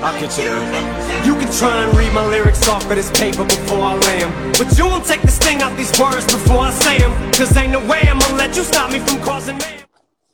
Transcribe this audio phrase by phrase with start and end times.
[0.00, 1.26] I'll get you there.
[1.26, 4.32] You can try and read my lyrics off of this paper before I lay them
[4.52, 7.72] But you won't take the sting out these words before I say them Cause ain't
[7.72, 9.84] no way I'm gonna let you stop me from causing mayhem.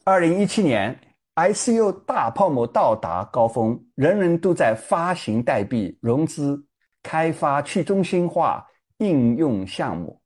[0.04, 0.98] 二零一七年
[1.35, 6.62] ，ICO 大泡沫到达高峰，人人都在发行代币、融资、
[7.03, 8.67] 开发去中心化
[8.99, 10.21] 应用项目。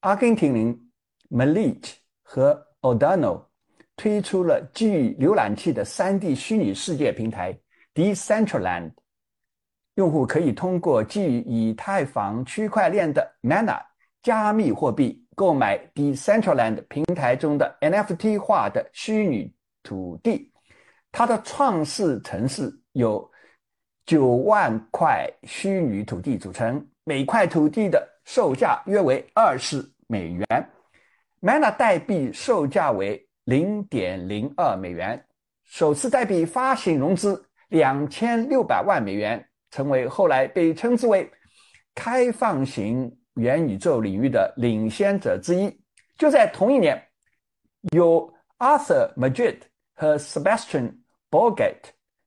[0.00, 0.80] 阿根廷人
[1.30, 1.90] Malik
[2.22, 3.42] 和 Odano
[3.96, 7.58] 推出了基于浏览器的 3D 虚拟世界平台
[7.98, 8.92] Decentraland，
[9.96, 13.82] 用户可以通过基于以太坊区块链的 Mana
[14.22, 20.52] 加密货币购买 Decentraland 平台中的 NFT 化的虚拟土地。
[21.10, 23.28] 它的创世城市由
[24.06, 30.46] 九万块虚拟土地组成，每块土地的售价约为二十美元。
[31.40, 35.20] Mana 代币售价为零点零二美元，
[35.64, 41.30] 首次代币发行融资两千六百万美元，成为后来被称之为
[41.94, 45.74] 开放型元宇宙领域的领先者之一。
[46.16, 47.02] 就在同一年，
[47.92, 49.58] 由 Arthur Madrid
[49.94, 50.94] 和 Sebastian
[51.30, 51.76] Bourget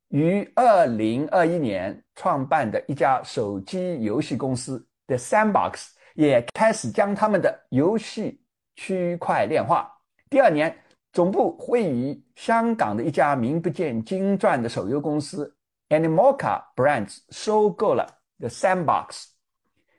[0.09, 8.41] 于二零二一年创办的一家手机游戏公司 The Sandbox 也开始将他们的游戏
[8.75, 9.91] 区块链化。
[10.29, 10.75] 第二年。
[11.13, 15.53] 总部位于香港的一家名不见经传的手游公司
[15.89, 18.07] Animoca Brands 收购了
[18.39, 19.25] The Sandbox，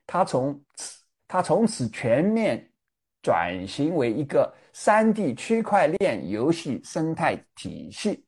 [0.07, 2.73] 它从此它从此全面
[3.21, 8.27] 转型为一个 3D 区块链游戏生态体系。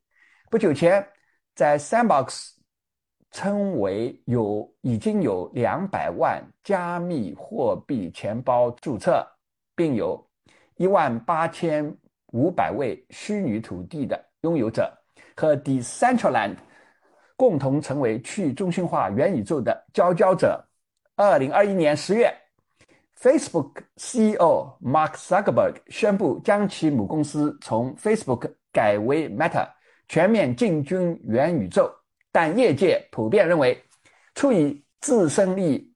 [0.51, 1.07] 不久前，
[1.55, 2.51] 在 Sandbox
[3.31, 9.27] 称为有已经有两百万加密货币钱包注册，
[9.75, 10.29] 并有
[10.77, 11.97] 一万八千。
[12.35, 14.93] 五百位虚拟土地的拥有者
[15.37, 16.57] 和 Decentraland
[17.37, 20.63] 共同成为去中心化元宇宙的佼佼者。
[21.15, 22.35] 二零二一年十月
[23.17, 29.69] ，Facebook CEO Mark Zuckerberg 宣布将其母公司从 Facebook 改为 Meta，
[30.09, 31.89] 全面进军元宇宙。
[32.33, 33.81] 但业界普遍认为，
[34.35, 35.94] 出于自身利益。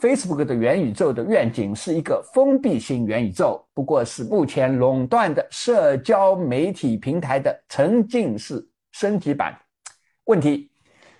[0.00, 9.54] Facebook 的元宇宙的愿景是一个封闭型元宇宙，不过是目前垄断的社交媒体平台的沉浸式升级版。
[10.24, 10.70] 问题：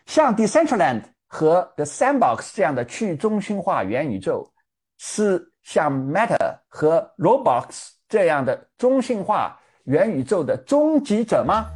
[0.07, 4.51] 像 Decentraland 和 The Sandbox 这样的去中心化元宇宙，
[4.97, 6.39] 是像 Meta
[6.71, 11.67] 和 Roblox 这样的中心化元宇宙的终极者吗？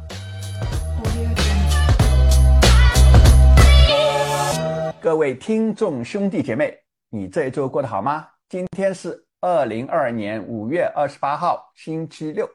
[4.99, 6.84] 各位听众兄弟姐妹。
[7.15, 8.27] 你这一周过得好吗？
[8.49, 12.45] 今天是二零二二年五月二十八号，星期六。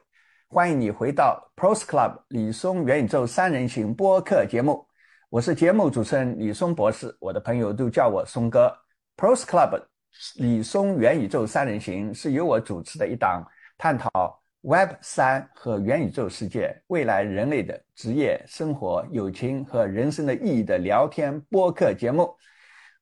[0.47, 4.85] 欢迎你回到 Pros Club 李松元宇宙三人行播客节目。
[5.31, 8.71] 我是节目主持人李松博士，我的朋友都叫我松哥。
[9.17, 9.81] Pros Club
[10.35, 13.43] 李松元宇宙三人行是由我主持的一档
[13.79, 22.31] 探讨 Web 三和元宇宙世界未来人类的职业、生活、友情和人生的意义的聊天播客节目。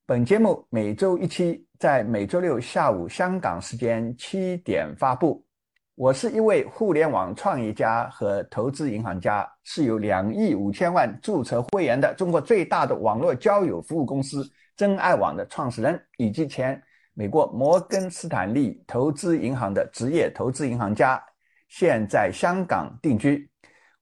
[0.09, 5.46] 本节目每周一期，在每周六下午香港时间七点发布。
[5.94, 14.44] 我是一位互联网创业家和投资银行家，是有两亿五千万注册会员的中国最大的网络交友服务公司
[14.75, 16.81] 真爱网的创始人，以及前
[17.14, 21.24] 美国摩根斯坦利投资银行的职业投资银行家，
[21.68, 23.47] 现在香港定居。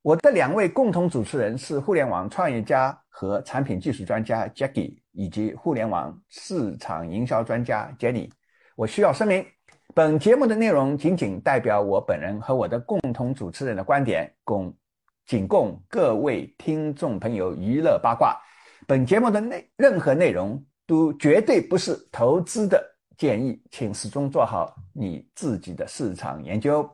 [0.00, 4.96] 我的两位共同主持人是互联网创业家和产品技术专家 Jackie。
[5.18, 8.30] 以及互联网市场营销专家 Jenny，
[8.76, 9.44] 我需要声明，
[9.92, 14.72] 本节目的内容仅仅代表我本人和我的共同主持人的观点，供
[15.26, 18.40] 仅供各位听众朋友娱乐八卦。
[18.86, 22.80] 本节目的内任何内容都绝对不是投资的
[23.16, 26.88] 建议，请始终做好你自己的市场研究。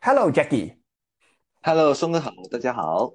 [0.00, 3.14] Hello Jackie，Hello 松哥好，大家好。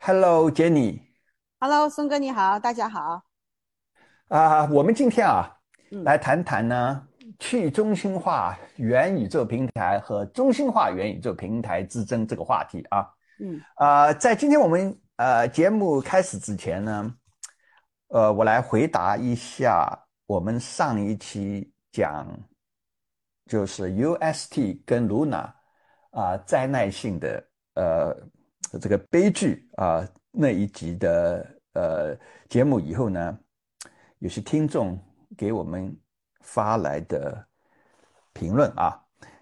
[0.00, 3.33] Hello Jenny，Hello 松哥你好，大家好。
[4.28, 5.54] 啊，我们今天啊，
[5.90, 7.06] 来谈谈呢
[7.38, 13.06] 去中心化元宇宙平台和中心化元宇宙平台之争这个话题啊。
[13.38, 17.14] 嗯，啊，在今天我们呃节目开始之前呢，
[18.08, 22.26] 呃，我来回答一下我们上一期讲
[23.44, 25.52] 就是 UST 跟 Luna
[26.12, 28.16] 啊灾难性的呃
[28.80, 32.16] 这个悲剧啊那一集的呃
[32.48, 33.38] 节目以后呢。
[34.24, 34.98] 有些听众
[35.36, 35.94] 给我们
[36.40, 37.46] 发来的
[38.32, 38.98] 评论啊，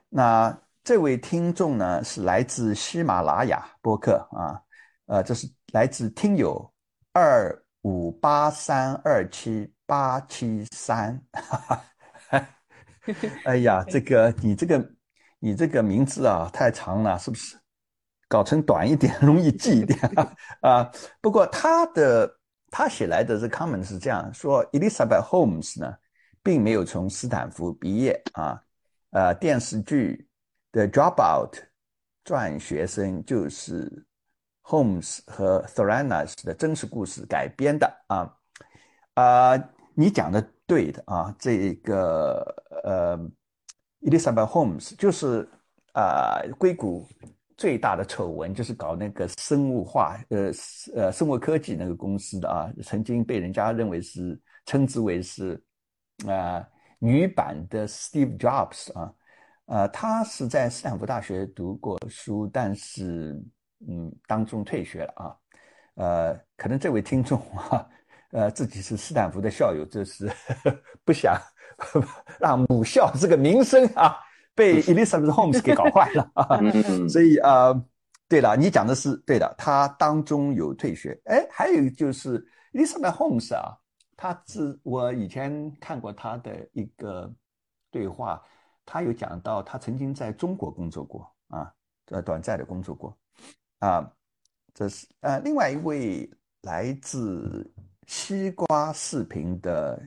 [0.08, 4.60] 那这位听众呢是来自喜马拉雅播客啊，
[5.06, 6.68] 呃，这是来自听友
[7.12, 11.24] 二五八三二七八七三。
[13.44, 14.90] 哎呀， 这个你这个
[15.38, 17.56] 你这个名字啊太长了，是不是？
[18.26, 19.96] 搞成短一点，容易记一点
[20.60, 20.90] 啊。
[21.20, 22.40] 不过他的
[22.72, 25.94] 他写来的这 comment 是这样说：Elizabeth Holmes 呢，
[26.42, 28.58] 并没有从斯坦福毕业啊。
[29.10, 30.26] 呃，电视剧
[30.72, 31.52] 的 Dropout
[32.24, 34.06] 转学生就是
[34.62, 38.34] Holmes 和 Theranos 的真实故事改编的啊。
[39.14, 42.42] 啊，你讲的对的啊，这个
[42.84, 43.18] 呃
[44.00, 45.46] ，Elizabeth Holmes 就是
[45.92, 47.06] 啊，硅谷。
[47.62, 50.50] 最大的丑闻就是搞那个生物化，呃
[50.96, 54.36] 呃，生物科技那个公司的啊，曾经被人家认为是
[54.66, 55.62] 称之为是
[56.26, 56.66] 啊
[56.98, 59.14] 女版的 Steve Jobs 啊，
[59.66, 63.40] 呃，他是在斯坦福大学读过书，但是
[63.88, 65.36] 嗯，当中退学了啊，
[65.94, 67.88] 呃，可能这位听众啊，
[68.34, 70.28] 呃，自己是斯坦福的校友，就是
[71.06, 71.40] 不想
[72.42, 74.18] 让母校这个名声啊。
[74.54, 76.60] 被 Elizabeth Holmes 给搞坏了啊，
[77.08, 77.72] 所以啊，
[78.28, 81.18] 对了，你讲的是对的，他当中有退学。
[81.24, 83.76] 哎，还有就是 Elizabeth Holmes 啊，
[84.16, 87.32] 他是我以前看过他的一个
[87.90, 88.42] 对话，
[88.84, 91.72] 他有讲到他曾经在中国工作过啊，
[92.10, 93.16] 呃，短暂的工作过
[93.78, 94.12] 啊。
[94.74, 96.30] 这是呃，另外一位
[96.62, 97.70] 来自
[98.06, 100.02] 西瓜视频的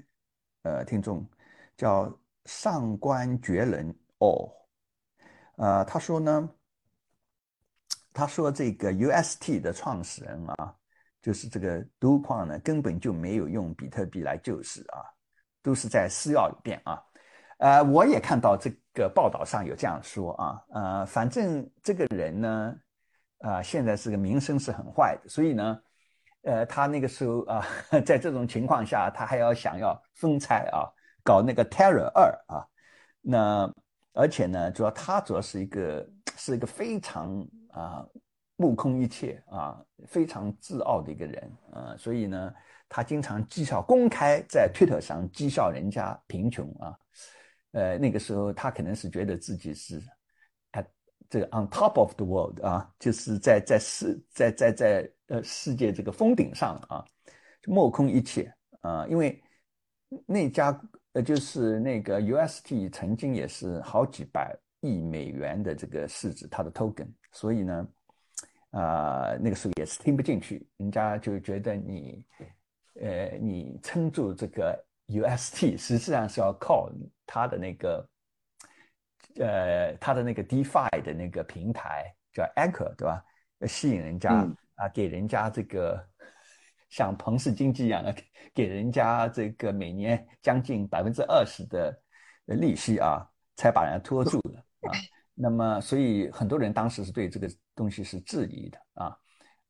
[0.63, 1.23] 呃听众
[1.77, 2.11] 叫
[2.45, 3.95] 上官绝人。
[4.19, 4.49] 哦，
[5.57, 6.49] 呃，他说呢，
[8.13, 10.73] 他说这个 UST 的创始人啊，
[11.21, 15.03] 就是这个都矿呢，根本就没有用比特币来救市啊，
[15.61, 17.03] 都是在私钥里边啊。
[17.57, 22.73] 呃，我也看到这个报道上有这样说啊，呃，反正这个人呢，
[23.39, 25.81] 啊，现在是个名声是很坏的，所以呢，
[26.43, 27.65] 呃，他那个时候啊，
[28.05, 30.87] 在这种情况下，他还要想要分拆啊，
[31.21, 32.65] 搞那个 Terra 二啊，
[33.19, 33.73] 那。
[34.15, 38.07] 而且呢，主要他主要是一个是一个非常啊
[38.55, 42.53] 目空一切啊非常自傲的一个人啊，所以呢，
[42.87, 46.97] 他经常讥笑公开在 Twitter 上讥笑人家贫穷啊，
[47.73, 50.01] 呃那个时候他可能是觉得自己是
[50.71, 50.85] at
[51.29, 57.03] 这个 on top of the world 啊，就是在在世在在在呃世界这个峰顶上啊，
[57.65, 59.43] 目空一切啊，因为
[60.25, 60.81] 那家。
[61.15, 67.87] 呃，就是那个 UST 曾经也是好几百亿美元的这个市值，它的 token，所以呢，
[68.71, 72.25] 啊，那个时候也是听不进去，人家就觉得你，
[72.99, 74.77] 呃，你撑住这个
[75.07, 76.91] UST，实际上是要靠
[77.25, 78.09] 它的那个，
[79.39, 83.23] 呃，它的那个 DeFi 的那个平台叫 Anchor，对吧？
[83.65, 84.45] 吸引人家
[84.75, 86.05] 啊，给人家这个。
[86.95, 88.15] 像彭氏经济一样的，
[88.53, 91.93] 给人家这个每年将近百分之二十的
[92.45, 93.21] 利息啊，
[93.57, 94.57] 才把人拖住的
[94.87, 94.95] 啊。
[95.33, 99.17] 那么，所以很多人当时是对这个东西是质疑的啊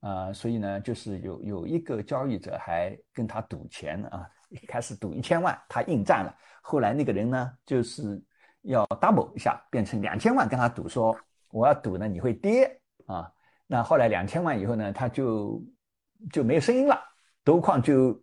[0.02, 0.34] 啊。
[0.34, 6.32] 所以呢，就是有有一个交易者还跟他赌钱啊，一开始赌一千万，他应战了。
[6.62, 8.24] 后来那个人呢，就是
[8.62, 11.18] 要 double 一下，变成两千万跟他赌，说
[11.50, 13.28] 我要赌呢你会跌啊。
[13.66, 15.60] 那后来两千万以后呢，他就。
[16.32, 16.98] 就没有声音了，
[17.46, 18.22] 都矿就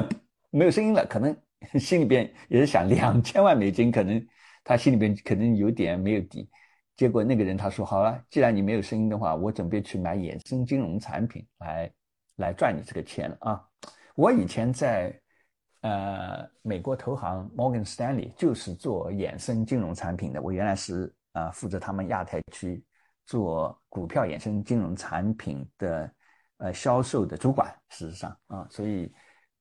[0.50, 1.34] 没有声音了，可能
[1.80, 4.22] 心里边也是想两千万美金，可能
[4.62, 6.50] 他心里边可能有点没有底。
[6.96, 11.90] 结果那个人他说：“好了，既然你没有声音的话，我准备去买衍生金融产品来
[12.36, 13.64] 来赚你这个钱啊！”
[14.14, 15.12] 我以前在
[15.80, 22.84] 呃美国投行 Morgan Stanley 就是做衍生金融产品的，我原来是啊负责他们亚太区
[23.26, 26.12] 做股票衍生金融产品的。
[26.58, 29.12] 呃，销售的主管，事实上啊，所以，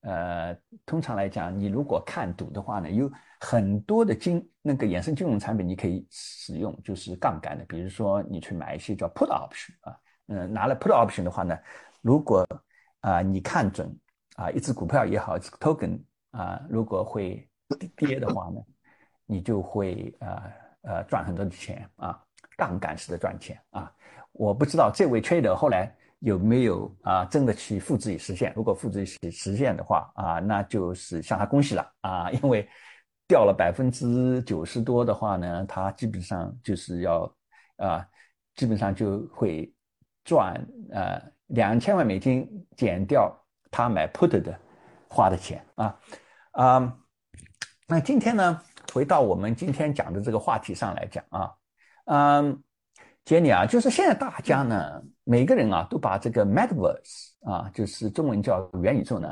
[0.02, 9.98] 呃，通常来讲，你如果看赌的话呢，有很多的金那个衍生金融产品你可以使用，就是杠杆的，比如说你去买一些叫 put option 啊，
[10.28, 11.58] 嗯，拿了 put option 的话呢，
[12.02, 12.48] 如果
[13.00, 13.92] 啊你看准
[14.36, 17.50] 啊一只股票也好，token 啊，如果会
[17.96, 18.62] 跌的话呢，
[19.26, 20.44] 你就会呃
[20.84, 22.24] 呃赚很多的钱啊，
[22.56, 23.92] 杠杆式的赚钱啊，
[24.32, 25.92] 我不知道这位 trader 后来。
[26.24, 27.26] 有没有啊？
[27.26, 28.54] 真的去付自己实现？
[28.56, 32.32] 如果付自己实现的话啊，那就是向他恭喜了啊！
[32.42, 32.66] 因为
[33.28, 37.36] 掉了百分之九十多的话呢，他基本上就是要
[37.76, 38.08] 啊，
[38.56, 39.70] 基本上就会
[40.24, 40.54] 赚
[40.92, 43.30] 呃两千万美金减掉
[43.70, 44.58] 他买 put 的
[45.10, 46.00] 花的钱啊
[46.52, 46.98] 啊！
[47.86, 48.62] 那今天呢，
[48.94, 51.54] 回到我们今天讲的这个话题上来讲啊，
[52.06, 52.64] 嗯。
[53.26, 59.30] 杰尼啊，就是现在大家呢，每个人啊，都把这个 metaverse 啊，就是中文叫元宇宙呢，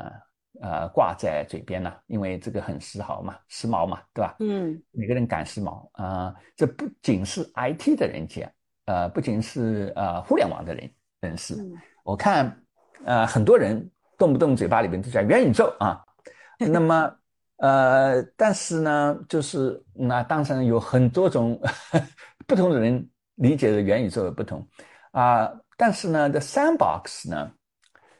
[0.62, 4.36] 呃挂在嘴边了，因为这个很时髦嘛，时髦嘛，对吧？
[4.40, 8.50] 嗯，每个人赶时髦啊，这不仅是 IT 的人讲，
[8.86, 11.56] 呃，不仅是呃互联网的人人士，
[12.04, 12.56] 我看
[13.04, 16.02] 呃很多人动不动嘴巴里面都讲元宇宙啊，
[16.58, 17.14] 那么
[17.58, 21.60] 呃，但是呢，就是那当然有很多种
[22.48, 24.66] 不同的人理解的元宇宙有不同。
[25.12, 27.50] 啊，但是呢，The Sandbox 呢？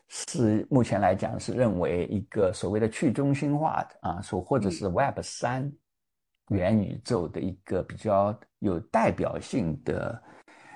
[0.09, 5.73] 是目前来讲是认为一个所谓的去中心化的啊，所或者是 Web 三
[6.49, 10.21] 元宇宙的一个比较有代表性的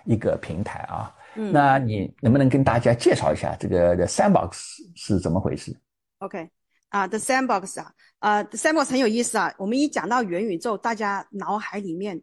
[0.04, 1.12] 一个平台啊。
[1.34, 4.52] 嗯，那你能不能跟大家介绍一下这个 The Sandbox
[4.94, 5.76] 是怎么回事
[6.20, 6.48] ？OK，
[6.90, 9.52] 啊，The Sandbox 啊，呃，The Sandbox 很有意思啊。
[9.58, 12.22] 我们一讲到元宇宙，大家脑海里面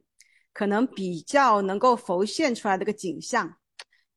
[0.54, 3.54] 可能比较能够浮现出来这个景象。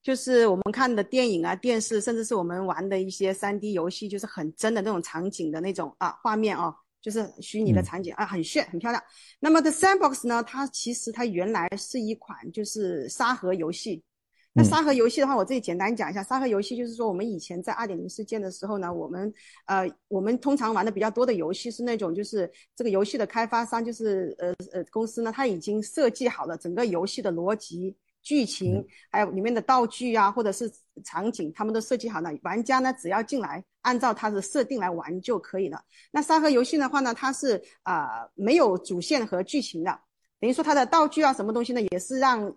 [0.06, 6.72] 就是我们看的电影啊、电视，甚至是我们玩的一些三 D 游戏，就是很真的那种场景的那种啊画面哦，
[7.02, 9.02] 就是虚拟的场景啊，很炫、很漂亮。
[9.40, 14.04] 那么 The Sandbox 呢，它其实它原来是一款就是沙盒游戏。
[14.52, 19.34] 那沙盒游戏的话，我这里简单讲一下，沙盒游戏就是说我们以前在二点零世界的时候呢，我们
[19.64, 27.96] 呃我们通常玩的比较多的游戏是那种就是这个游戏的开发商就是呃呃公司呢，它已经设计好了整个游戏的逻辑。
[28.26, 30.68] 剧情还有里面的道具啊，或者是
[31.04, 32.28] 场景，他们都设计好了。
[32.42, 35.80] 玩家呢，只要进来按照它的设定来玩就可以了。
[36.10, 39.96] 那沙盒游戏的话呢，它是啊没有主线和剧情的，
[40.40, 42.52] 等于说它的道具啊什么东西呢，也是让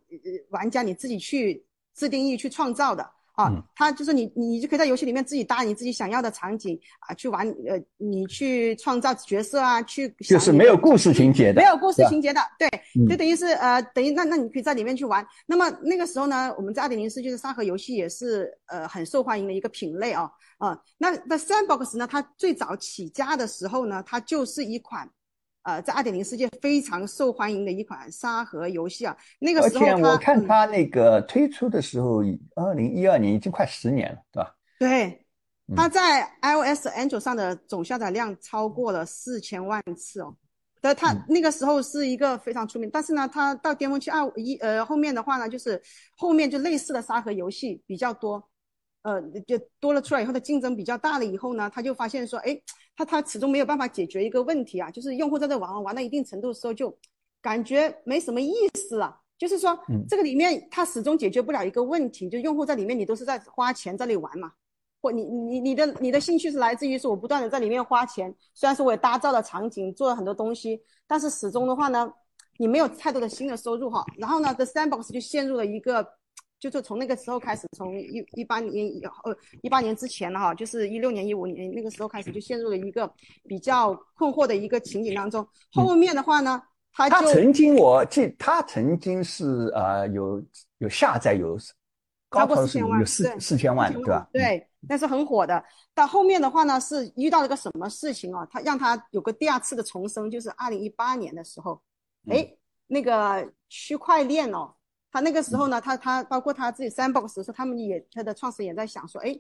[0.50, 3.08] 玩家你自己去自定义去创造的。
[3.40, 12.70] 啊，它就是你，你就可以在游戏里面自己搭你自己想要的场景啊，去玩，呃，你去创造角色啊，去就是没有故事情节的，没有故事情节的，对，
[13.08, 15.26] 就等于是呃，等于那那你可以在里面去玩。
[15.46, 20.78] 那么那个时候呢，我们在二点零四就是沙盒游戏也是呃很受欢迎的一个品类哦啊。
[20.98, 25.10] 那那 Sandbox 呢，它最早起家的时候呢，它就是一款。
[25.70, 32.24] 呃，在二点零世界非常受欢迎的一款沙盒游戏啊，那个时候，而且我看它那个推出的时候，
[32.56, 34.56] 二零一二年已经快十年了，对吧？
[34.80, 35.26] 对，
[35.76, 40.36] 它在 iOS、Android 上的总下载量超过了四千万次哦。
[40.82, 45.80] 但它那个时候是一个非常出名，但是呢，它到巅峰期二一呃后面的话呢，就是
[46.18, 48.44] 后面就类似的沙盒游戏比较多。
[49.02, 52.60] 呃，就多了出来以后的竞争比较大了以后呢，他就发现说，哎，
[53.00, 56.94] 他他始终没有办法解决一个问题啊，就是用户在这玩玩到一定程度的时候，就
[57.42, 59.22] 感觉没什么意思了。
[59.38, 59.80] 就是说，
[60.10, 64.52] 这个里面他始终解决不了一个问题，就用户在里面你都是在花钱在里玩嘛，
[65.02, 72.12] 或你你你的你的兴趣是来自于是我不断的在里面花钱，虽然说我也搭造了场景，做了很多东西，但是始终的话呢，
[72.58, 74.04] 你没有太多的新的收入哈。
[74.18, 76.19] 然后呢，The Sandbox 就陷入了一个。
[76.60, 83.10] 就是从那个时候开始，从一一八年以呃一八年之前了哈，就是一六年一五年那个时候开始就陷入了一个
[83.48, 85.48] 比较困惑的一个情景当中。
[85.72, 86.62] 后面的话呢，
[86.92, 90.44] 他他曾经我记他曾经是呃有
[90.80, 91.58] 有下载有
[92.32, 94.30] 超过四千万，有四四千万对吧？
[94.34, 95.64] 对，那是很火的。
[95.96, 98.46] 到后面的话呢，是遇到了个什么事情啊？
[98.52, 101.82] 他让他有个第二次的重生，就是二零一八年的时候，
[102.30, 102.46] 哎，
[102.88, 104.76] 那个区块链哦。
[105.12, 109.36] 他那个时候呢，他他包括他自己 Sandbox 说，他们也他的创始人也在想说，哎，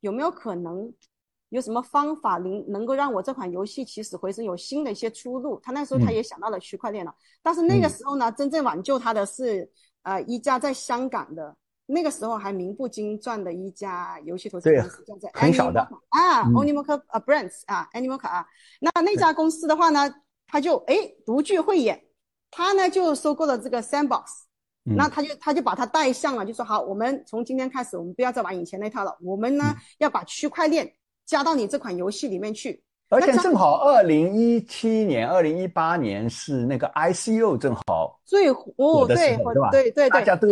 [0.00, 0.90] 有没有可能
[1.50, 5.60] 有什么方法能能够让我这款游戏起死回生，有新的一些出路？
[5.62, 9.70] 他那时候他也想到了区块链了，但是那个时候呢，真正挽救他的是
[10.04, 18.46] 呃一家在香港的那个时候还名不经传的一家游戏投资公司，叫做很小的啊，Animal 啊 Brands 啊，Animal 啊，
[18.80, 20.14] 那那家公司的话呢，
[20.46, 20.96] 他就哎
[21.26, 22.06] 独具慧眼，
[22.50, 24.24] 他呢就收购了这个 Sandbox。
[24.84, 30.90] 那他就他就把它带向了，就说好，我们从今天开始，我们不要再玩以前那套了，我们呢要把区块链
[31.26, 32.82] 加到你这款游戏里面去。
[33.10, 39.70] 而且正好二零一七年、二零一八年是那个 ICO 正好最火的时候，对吧？
[39.70, 40.48] 对对对，大家都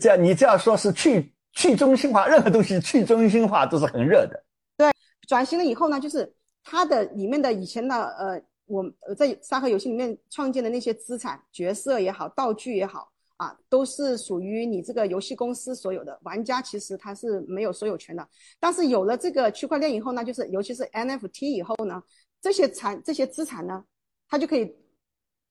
[0.00, 4.44] 这样，你这样说是去去中心化，任何东西去中心化都是很热的。
[4.76, 4.90] 对，
[5.28, 6.30] 转型了以后呢，就是
[6.64, 8.84] 它的里面的以前的呃，我
[9.16, 13.08] 在沙盒游戏里面创建的那些资产、角色也好、道具也好。
[13.40, 18.28] 啊，都是属于你这个游戏公司所有的，玩家其实他是没有所有权的。
[18.58, 22.02] 但是有了这个区块链以后呢，就是尤其是 NFT 以后呢，
[22.38, 23.82] 这些产这些资产呢，
[24.28, 24.76] 它就可以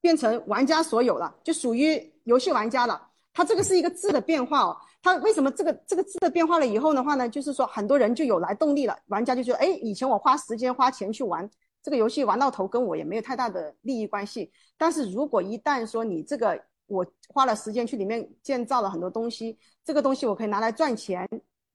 [0.01, 3.09] 变成玩家所有了，就属于游戏玩家了。
[3.33, 4.77] 它这个是一个质的变化哦。
[5.01, 11.49] 它为什么这个这个质的变化了以后的话呢，就是说很多人就有来动力了，玩家就觉得，哎，以前我花时间花钱去玩
[11.81, 14.51] 这个游戏，玩到头跟我也没有太大的利益关系。
[14.77, 21.27] 但是如果一旦说你这个我花了时间去里面建造了很多东西，这个东西我可以拿来赚钱，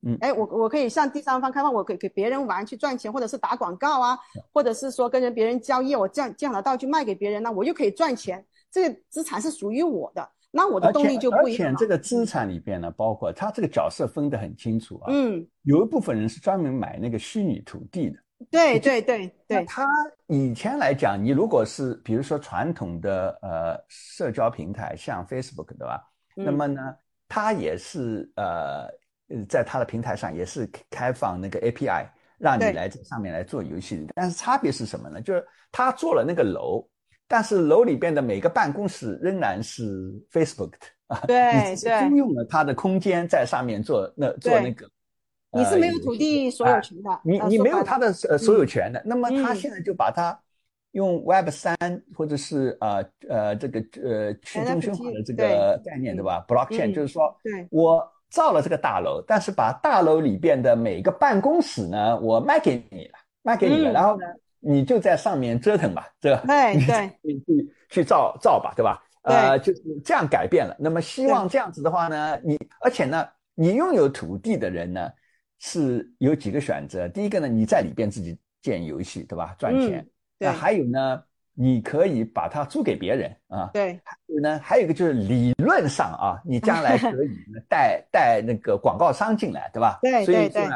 [0.07, 4.19] 嗯哎，我我可以向第三方开放，我可以给别人玩去赚钱，或者是打广告啊，
[4.53, 8.45] 或者是说跟人别人交易，我这样这样的道具卖给别人，那我就可以赚钱。
[8.71, 11.75] 这个资产是属于我的，那我的动力就不一样了。
[11.75, 15.07] 而且这个资产里边呢，包括他这个角色分得很清楚啊。
[15.09, 18.19] 嗯，有一部分人是专门买那个虚拟土地的。
[18.51, 19.65] 对对对对。
[19.65, 19.87] 他
[20.27, 26.03] 以前来讲，你如果是比如说传统的呃社交平台，像 Facebook 对吧？
[26.37, 26.81] 嗯、那么呢，
[27.29, 28.89] 它也是呃
[29.49, 32.07] 在它的平台上也是开放那个 API，
[32.39, 34.07] 让你来这上面来做游戏。
[34.15, 35.21] 但是差别是什么呢？
[35.21, 36.87] 就是他做了那个楼。
[37.27, 44.87] 但是楼里边的每个办公室仍然是 Facebook 的啊，对， 你租用了它的空间在上面做那做那个，
[45.55, 49.03] 你是没有土地所有权的，呃、你你没有他的呃所有权的。
[49.05, 50.39] 那么他现在就把它
[50.93, 51.77] 用 Web 三
[52.15, 64.27] 或者是呃呃这个呃去中心化的这个概念对吧？Blockchain 就是说，对我造了这个大楼，但是把大楼里边的每个办公室呢，我卖给你了，卖给你了，然后呢？
[64.67, 66.43] 你就在上面折腾吧，对吧？
[66.47, 69.03] 对 对，你去去造造吧，对吧？
[69.21, 70.75] 呃，就是这样改变了。
[70.79, 75.11] 那么希望这样子的话呢，你而且呢，你拥有土地的人呢
[75.59, 77.09] 是有几个选择。
[77.09, 79.55] 第一个呢，你在里边自己建游戏，对吧？
[79.59, 80.07] 赚钱。
[80.39, 80.49] 对。
[80.49, 81.23] 还有呢，
[81.55, 83.71] 你可以把它租给别人啊。
[83.73, 84.01] 对。
[84.05, 87.31] 还有呢，还有一个就是理论上啊，你将来可 以
[87.69, 89.99] 带带那个广告商进来，对吧？
[90.03, 90.69] 对对对。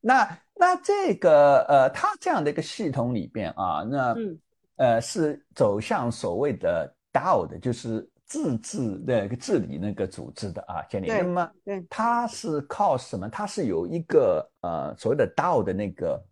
[0.00, 4.38] 那那这个呃，它这样的一个系统里边啊，那、嗯、
[4.76, 11.06] 呃是走向所谓的 DAO 的，就是自治的治理那个组织的啊建立。
[11.06, 13.28] 那么对，它是靠什么？
[13.28, 16.22] 它是有一个呃所谓的 DAO 的那个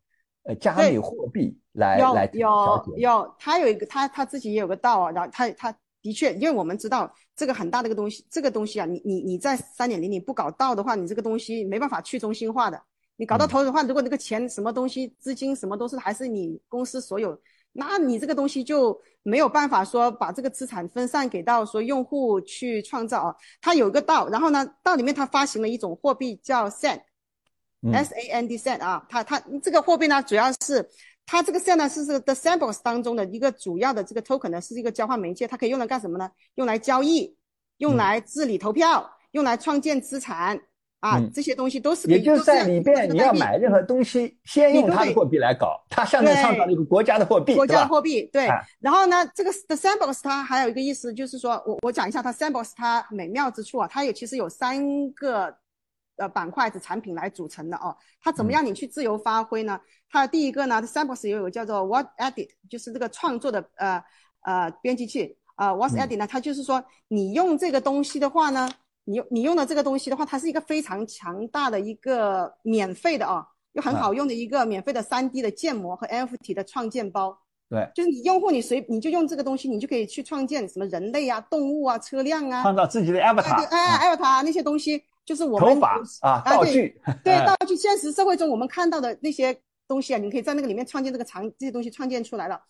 [0.42, 2.50] 呃加密货币来来有
[2.96, 12.82] 有，它有一个它它自己也有个 DAO 啊，然后它它的确，因为我们知道这个很大的一个东西，这个东西啊，你你你在三点零你不搞 DAO 的话，你这个东西没办法去中心化的。
[13.16, 17.40] 你搞到头的话，如果那个钱什么东西、资金什么都是还是你公司所有，
[17.76, 23.34] 那你这个东西就没有办法说把这个资产分散给到说用户去创造啊。
[23.60, 30.88] 它有一个道，然后呢，道里面它发行了一种货币叫 Sand，S A N D Sand 啊，它它这个货币呢，主要是
[31.26, 36.30] 它这个 Sand 呢是这个 The Sandbox 当中的一个主要的这个 token 呢，是一个交换媒介，它可以用来干什么呢？
[36.54, 37.36] 用来交易，
[37.78, 40.60] 用来治理投票，用来创建资产。
[41.04, 48.48] 啊，这些东西都是，也就是在里边，你要买任何东西，先用它的货币来搞，它相当于创造了一个国家的货币，国家的货币，对。
[48.80, 55.54] 然后呢，这个 The Sandbox 它还有一个意思，就是说我我讲一下它 Sandbox 它美妙之处啊，它有其实有三个
[56.16, 57.94] 呃板块的产品来组成的哦。
[58.22, 59.78] 它怎么样你去自由发挥呢？
[60.08, 64.02] 它第一个呢，Sandbox 有有叫做 What Edit，就是这个创作的呃
[64.40, 65.74] 呃编辑器啊。
[65.74, 68.70] What Edit 呢，它就是说你用这个东西的话呢。
[69.04, 77.38] 你用你用的这个东西的话，它是一个非常强大的一个免费的啊，又很好用的一个免费的三 D 的建模和 NFT 的创建包。
[77.68, 83.64] 对，就是你用户你随你就用这个东西，你就可以去创建什么人类啊、动物啊、车辆啊，创造自己的 avatar。
[83.66, 86.98] 哎，avatar 那些东西就是我们头发啊道具。
[87.22, 92.60] 对道具，现实社会中我们看到的那些东西啊，你可以在那个里面创建这个场这些东西创建出来了。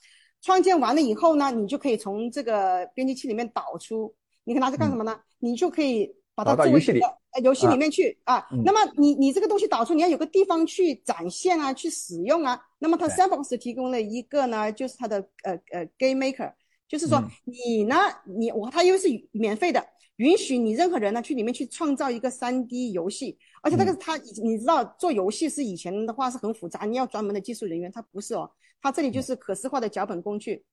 [0.42, 5.16] 创建完了以后呢，你就可以从这个编辑器里面导出，你可以拿去干什么呢？
[5.38, 6.12] 你就可以。
[6.34, 8.44] 把它到游戏里，呃，游戏里面去啊。
[8.64, 12.60] 那么你你这个东西导出，你要有个地方去展现啊，去使用啊。
[12.78, 16.52] 那么它 Sandbox 提供了一个呢，就是它的呃呃 Game Maker，
[16.88, 23.38] 就是说你呢，你我它因为是免费的，允许你任何人呢去里面去创造一个 3D 游戏。
[23.62, 28.50] 而且那个它你知道做游戏是以前的话是很复杂，你要专门的技术人员，它不是哦，
[28.82, 30.64] 它这里就是可视化的脚本工具。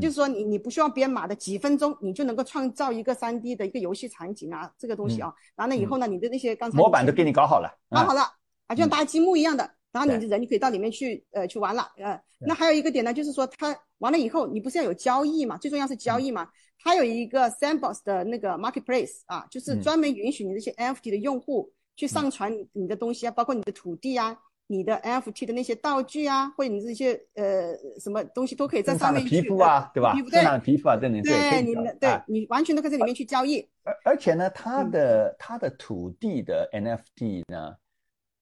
[0.00, 8.22] 就是说，你你不需要编码的，几分钟你就能够创造一个三 D 的一个游戏场景啊，这个东西啊，完了以后呢，你的那些刚才模板都给你搞好了，搞好了。
[8.66, 16.48] 啊，就像搭积木一样的，然后你的人就可以到里面去呃去玩了，呃，那还有一个点呢，就是说它完了以后，你不是要有交易嘛，最重要是交易嘛，
[16.82, 24.36] 它有一个 Sandbox 的那个 Marketplace 啊，就是专门允许你这些 NFT 的用户去上传你的东西啊，包括你的土地啊。
[24.68, 30.12] 你的 NFT 的那些道具啊，或者你这些呃什么东西都可以在上面皮肤啊，对吧？
[30.12, 33.66] 皮肤对，皮肤啊，等等，对，你对你完全都可以在里面去交易。
[33.84, 37.76] 而而且呢，它的它的土地的 NFT 呢，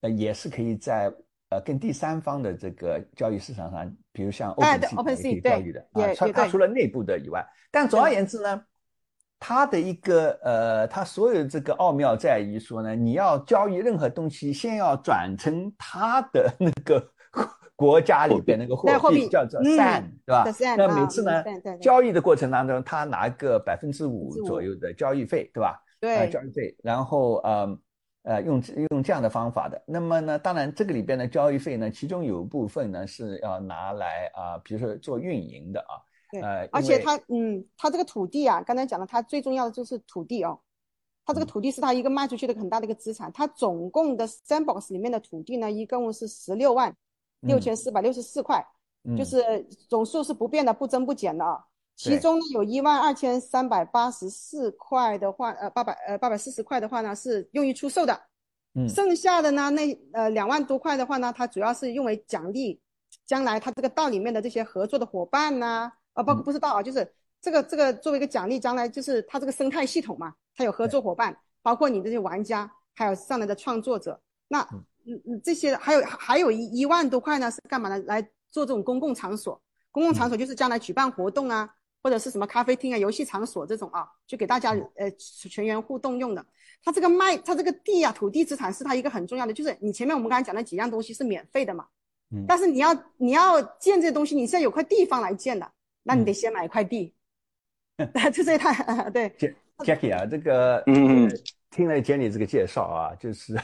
[0.00, 1.12] 呃，也是可以在
[1.50, 6.08] 呃跟第三方的这个交易市场上，比如像 OpenSea 可以交易的啊。
[6.16, 8.64] 它它除了内部的以外，但总而言之呢。
[9.46, 17.07] 它的一个呃，它所有这个奥妙在于说呢，你要交易任何东西，先要转成它的那个
[17.76, 20.44] 国家里边那个货币，叫做 Sand，对吧？
[20.78, 21.44] 那每次呢，
[21.78, 25.78] 交易的过程当中，他拿个百分之五左右的交易费，对吧？
[26.00, 26.74] 对，交易费。
[26.83, 27.78] 然后呃
[28.22, 29.78] 呃用用这样的方法的。
[29.87, 36.00] 那么呢，当然这个里边的交易费呢，其中有部分呢是要拿来啊，比如说做运营的啊。
[36.40, 40.59] 对，呃，而且它，嗯，它这个土地啊，刚才讲了，它最重要的就是土地哦。
[41.25, 43.31] 它嗯这个土地是它一个卖出去的很大的一个资产。
[43.33, 46.94] 它总共的 Sandbox 里面的土地呢，一共是十六万
[47.40, 48.62] 六千四百六十四块，
[49.05, 51.64] 嗯就是总数是不变的，不增不减的啊。
[51.97, 58.20] 其中呢，有一万二千三百八十四块的话，呃，八百呃八百四十块的话呢，是用于出售的。
[58.77, 62.81] 嗯剩下的呢，那呃两万多块的话呢，它主要是用为奖励
[63.25, 74.85] 将来它这个道里面的这些合作的伙伴呐、啊，包括不是道啊，就是这个这个作为一个奖励，将来就是它这个生态系统嘛，它有合作伙伴，包括你这些玩家，还有上来的创作者，那嗯。
[75.07, 78.03] 嗯这些还有还有一一万多块呢是干嘛呢？
[78.07, 81.68] 来做这种公共场所，公共场所就是将来举办活动啊，
[82.03, 86.42] 或者是什么咖啡厅啊、游戏场所这种啊，就给大家呃全员互动用的。
[86.83, 91.87] 它这个卖，它这个地啊，土地资产是它一个很重要的，就是你前面我们刚才讲的几样东西是免费的嘛，
[92.31, 92.46] 嗯。
[92.48, 95.70] 但是你要你要建这些东西，你是要有块地方来建的，
[96.05, 97.12] 那你得先买一块地
[98.33, 98.71] 就这一套，
[99.11, 101.37] 对，Jack- Jackie 啊，这个嗯呃
[101.71, 103.59] 听了 Jenny 这个介绍啊，就是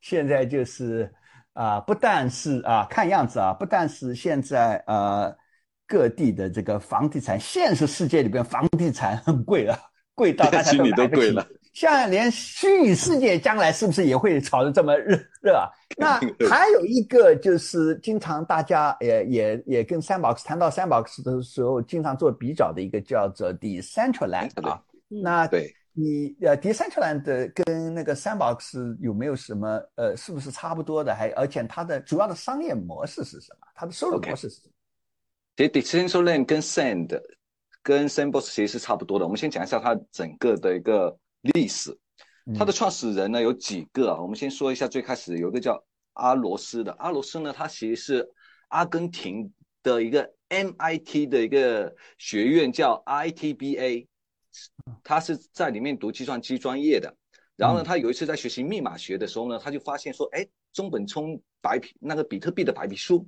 [0.00, 1.12] 现在就是
[1.52, 5.36] 啊、不但是啊，看样子啊，不但是现在呃
[5.86, 9.78] 各地的这个房地产，现实世界里边房地产很贵了，
[10.14, 11.46] 贵到大家虚拟买不起都贵了。
[11.74, 15.68] 像连虚拟世界将来是不是也会炒得这么热热啊？
[15.98, 24.80] 那还有一个就是经常大家也也也跟 Sandbox 谈到 Sandbox 的时候，经常做比较的一个叫做 Decentraland 啊。
[25.10, 31.14] 嗯那对，你呃 Decentraland 跟那个 Sandbox 有没有什么呃是不是差不多的？
[31.14, 33.66] 还而且它的主要的商业模式是什么？
[33.74, 34.72] 它的收入模式是什么？
[35.56, 37.20] 其实 Decentraland 跟 Sand
[37.82, 39.24] 跟 Sandbox 其实是差不多的。
[39.24, 41.16] 我们先讲一下它整个的一个
[41.52, 41.96] 历史。
[42.56, 44.20] 它的创始人呢有几个啊？
[44.20, 48.30] 我们先说一下，最开始有一个叫阿罗斯的，阿罗斯呢，他其实是
[48.68, 49.50] 阿根廷
[49.82, 54.06] 的一个 MIT 的一个学院叫 ITBA，
[55.02, 57.16] 他是在里面读计算机专业的。
[57.56, 63.26] 然后呢，嗯他有一次在学习密码学的时候呢，他就发现说，哎，中本聪白皮那个比特币的白皮书，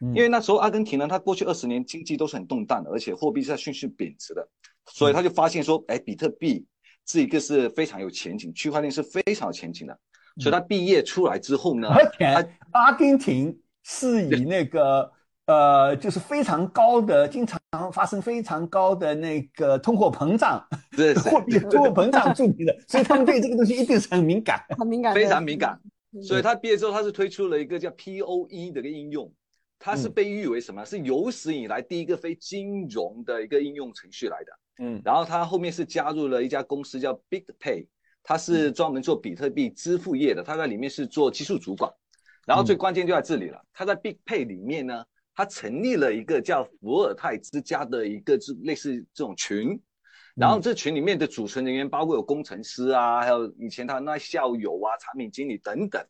[0.00, 4.48] 嗯因为那时候阿根廷呢，它过去二十年经济都是很动荡的，而且货币是在迅速贬值的，
[4.86, 6.66] 所以他就发现说，哎，比特币
[7.06, 9.98] 这一个是非常有前景，区块链是非常有前景的。
[10.38, 12.26] 所以他毕业出来之后呢，而且
[12.72, 15.10] 阿根廷是以那个
[15.46, 17.58] 呃，就是非常高的，经常
[17.90, 24.62] 发生非常高的那个通货膨胀，这是货币通货膨胀著名的，所以他们对这个东西一定是很敏感。
[24.76, 25.80] 很敏感， 非常敏感。
[26.12, 29.30] 嗯所以他毕业之后，他是推出了一个叫 POE 的一个应用，
[29.78, 30.82] 它是嗯被誉为什么？
[30.82, 34.52] 是有史以来第一个非金融的一个应用程序来的。
[34.78, 37.86] 嗯然后他后面是加入了一家公司叫 BigPay，
[38.22, 41.90] 他是专门做比特币支付业的，他在里面是做技术主管。
[42.46, 49.80] 然后最关键就在这里了，他在 BigPay 里面呢，他成立了一个叫伏尔泰之家的一个类似这种群。
[50.34, 56.06] 然后这群里面的组成人员包括有工程师啊，还有以前他那校友啊、产品经理等等。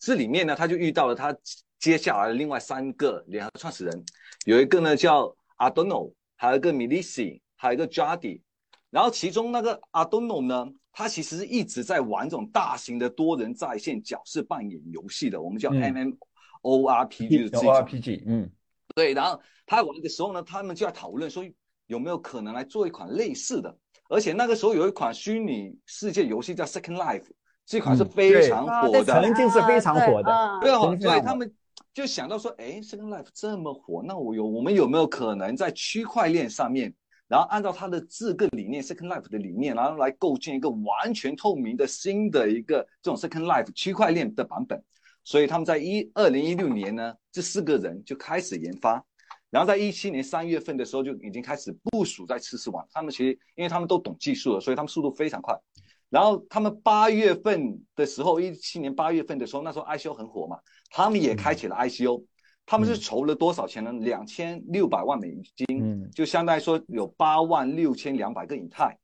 [0.00, 1.32] 这里面呢，他就遇到了他
[1.78, 4.04] 接下来的另外三个联合创始人，
[4.46, 8.40] 有一个呢叫 Adorno，还有一个 Milisi，还有一个 Jardy。
[8.88, 16.16] 然后其中那个 Adorno 呢，他其实是一直在玩这种大型的多人在线角色扮演游戏的，我们叫嗯。
[16.62, 17.74] MMORPG 的这种。
[17.74, 18.50] RPG，嗯。
[18.94, 21.44] 对，然后他玩的时候呢，他们就在讨论说
[21.86, 23.76] 有没有可能来做一款类似的，
[24.08, 27.26] 而且那个时候有一款虚拟世界游戏叫 Second Life，
[27.64, 30.58] 这款是非常火的，曾经是非常火的啊。
[30.60, 31.54] 对啊，所以他们
[31.92, 36.92] 就想到说，哎，Second Life 这么火，那我有我们有没有可能在区块链上面，
[37.28, 44.82] 然后按照他的这个理念，Second Life 的理念，然后来构建一个完全透明的新的一个这种 Second Life 区块链的版本。
[45.24, 49.04] 所以他们在一二零一六年呢，这四个人就开始研发，
[49.50, 52.82] 然后在一七年三月份的时候就已经开始部署在测试网。
[52.90, 55.54] 他们其实因为他们都懂技术了，所以他们速度非常快。
[56.08, 60.56] 然后他们八月份的时候，一七年八月份的时候，那时候 ICO 很火嘛，
[60.90, 62.24] 他们也开启了 ICO。
[62.70, 63.90] 他们是筹了多少钱呢？
[63.92, 68.94] 两千六百万美金，嗯就相当于说有八万六千两百个以太。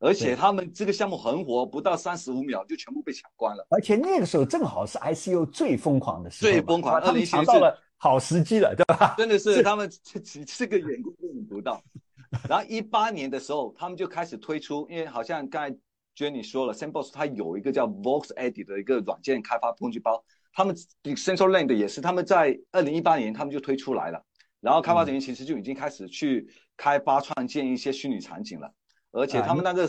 [0.00, 3.64] 而且他们这个项目很火，不到三十五秒就全部被抢光了。
[3.70, 9.14] 而且那个时候正好是 ICO 最疯狂的时候，最疯狂他们2017抢到了好时机了，对吧？
[9.16, 11.80] 真的是他们这这这个眼光根本不到。
[12.50, 15.76] 然后一八年的时候，他们就开始推出，因为好像刚才
[16.16, 24.24] Jenny 说了，Sandbox 它有一个叫 Vox Edit 的一个软件开发工具包，他们 Central Land 也是他们在二零一八年他们就推出来了，
[24.60, 28.72] 然后开发人员其实就已经开始去开发创建一些虚拟场景了，
[29.10, 29.88] 而且他们那个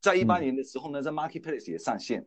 [0.00, 2.26] 在一八年的时候呢，在 Marketplace 也上线。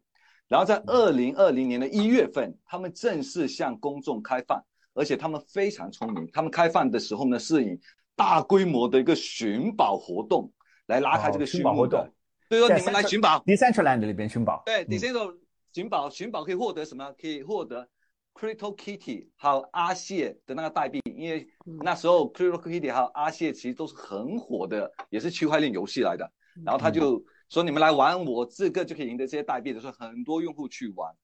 [0.49, 4.63] 然后在二零二零年的一月份，他们正式向公众开放，
[4.93, 7.77] 而且他们非常聪明，他们开放的时候呢，是以
[8.15, 10.49] 大规模的一个寻宝活动
[10.85, 11.99] 来拉开这个寻宝活动。
[12.47, 14.63] 所以说你们来寻宝，Decentraland 里边寻宝。
[14.65, 15.35] 对，Decentraland
[15.77, 17.13] 寻宝，寻宝可以获得什么？
[17.21, 17.87] 可以获得
[18.33, 21.47] Crypto Kitty 还有阿谢的那个代币，因为
[21.83, 26.27] 那时候 Crypto Kitty 还有阿谢其实都是很火的，也是区块链游戏来的。
[26.65, 31.15] 然后他就说你们来玩我这个就可以赢得这些代币的时候，很多用户去玩。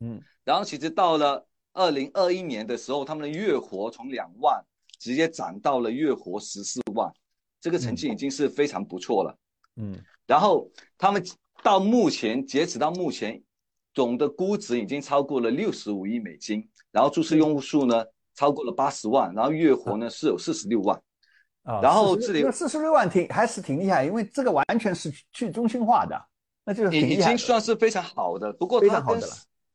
[0.00, 4.64] 嗯，然后其实到了二零二一年的时候，他们的月活从两万
[4.98, 7.12] 直接涨到了月活十四万，
[7.60, 9.38] 这个成绩已经是非常不错了。
[9.76, 10.02] 嗯。
[10.26, 11.22] 然后他们
[11.62, 13.42] 到目前截止到目前，
[13.94, 21.00] 总的估值已经超过了六十五亿美金，然后注册用户数呢超过了八十万，然后月活呢是有四十六万，
[21.64, 26.18] 啊，然后这里四十六万挺还是挺厉害，因为这个完全是去中心化的，
[26.64, 28.52] 那就是已经算是非常好的。
[28.54, 29.20] 不过它跟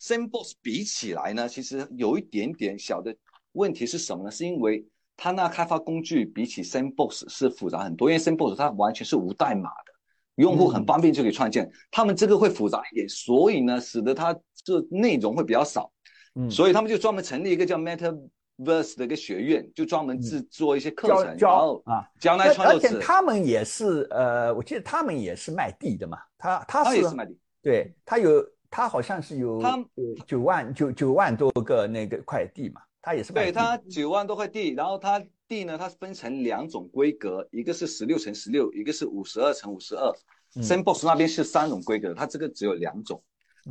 [0.01, 3.15] Sandbox 比起来呢，其实有一点点小的
[3.51, 4.32] 问题是什么呢？
[4.32, 9.93] 是因为它那开发工具比起 Sandbox 是复杂很多，因为 Sandbox 它完全是无代码的。
[10.38, 15.91] 用户很方便就可以创建，他们这个会复杂一点，所以呢，使得它这内容会比较少，
[16.36, 22.88] 嗯，所以他们就专门成立一个叫 MetaVerse 的一个学院，就专门制作一些课程，然后啊，将来创作者。
[22.88, 29.84] 而且他们也是，呃，我记得他们也是卖地的嘛，他他是卖地，对他有他好像是有他
[30.28, 35.19] 九万九九万多个那个块地嘛，他也是卖对他九万多块地，然后他。
[35.47, 40.12] 地呢，它分成两种规格，一个是十六乘十六，一个是五十二乘五十二。
[40.55, 43.21] Sandbox 那边是三种规格，它这个只有两种。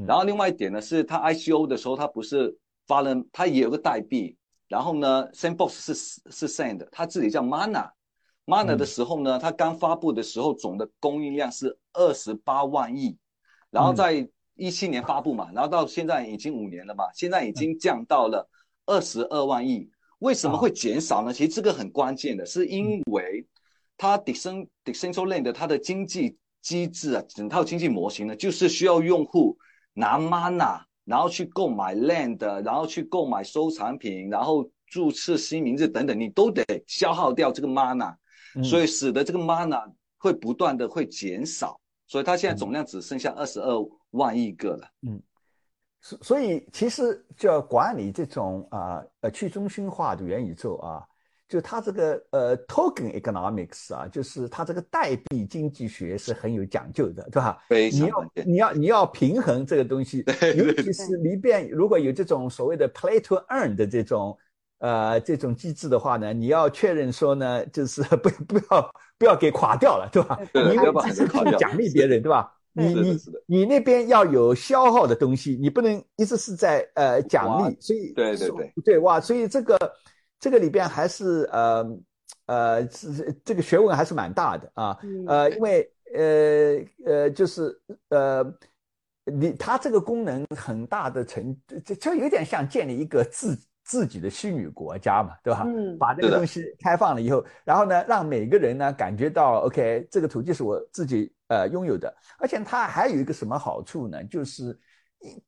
[0.06, 4.36] 然后另外一点呢，是它 ICO 的时候，它不是发了，它也有个代币。
[4.68, 5.94] 然后呢，Sandbox 是
[6.30, 7.90] 是 Sand，它自己叫 Mana。
[8.44, 13.16] Mana 的时候呢，它刚发布的时候总的供应量是二十八万亿。
[13.70, 18.48] 然后在一七年发布嘛，然后到现在已经五年了嘛，现在已经降到了
[18.86, 19.90] 二十二万亿。
[20.20, 21.32] 为什么会减少呢？
[21.32, 23.46] 其实这个很关键的，是因为
[23.98, 29.56] 它 decent decentraland 它的经济机制啊，整套经济模型呢，就是需要用户
[29.92, 38.16] 拿 mana，然后去购买 land，然后去购买收藏品，然后注册新名字等等，你都得消耗掉这个 mana，
[38.64, 43.74] 所以使得这个 mana 会不断的会减少，所以它现在总量只剩下二十二
[44.12, 44.88] 万亿个了。
[45.02, 45.20] 嗯。
[46.22, 51.02] 所以，其实就要管理这种啊呃去中心化的元宇宙啊，
[51.48, 57.58] 就它这个呃 token economics 啊，就是它这个代币经济学是很有讲究的，对吧？
[57.90, 60.24] 你要你要你要平衡这个东西，
[60.56, 64.36] 尤其是里边如果有这种所谓的 play to earn 的这种
[64.78, 70.38] 呃这种机制的话呢，你要确认说呢，就是不不要不要给垮掉了，对吧？
[70.52, 72.52] 你要机制去奖励别人，对吧？
[72.76, 78.72] 你你你那边要有消耗的东西，你不能一直是在呃奖励，所以对对对。
[78.84, 79.78] 对哇，所以这个
[80.38, 81.98] 这个里边还是呃
[82.46, 88.44] 呃是这个学问还是蛮大的啊呃，因为呃呃就是呃
[89.24, 95.62] 你它这个功能很大的成就就有点像建立一个自自己的虚拟国家嘛，对吧？
[95.64, 101.32] 嗯，把这个东西开放了以后，然后呢，让每个人呢感觉到 OK，这个土地是我自己。
[101.48, 104.24] 呃，拥有的，而且它还有一个什么好处呢？
[104.24, 104.76] 就是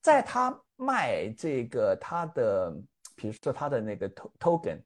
[0.01, 2.73] 在他卖这个他的，
[3.17, 4.81] 比如说他的那个 token，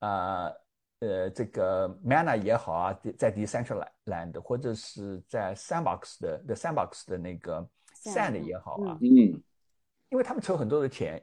[0.00, 0.50] 啊，
[0.98, 7.64] 呃，这个 mana 也好啊，在 decentraland 或者是在 sandbox 的 the sandbox 的那个
[8.02, 9.40] sand 也好啊，嗯，
[10.08, 11.22] 因为他们筹很多的钱，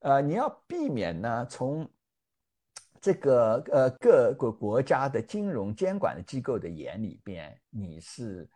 [0.00, 1.88] 呃，你要避免呢从
[3.00, 8.48] 这个呃各个国家的金融监管的机构的眼里边，你是。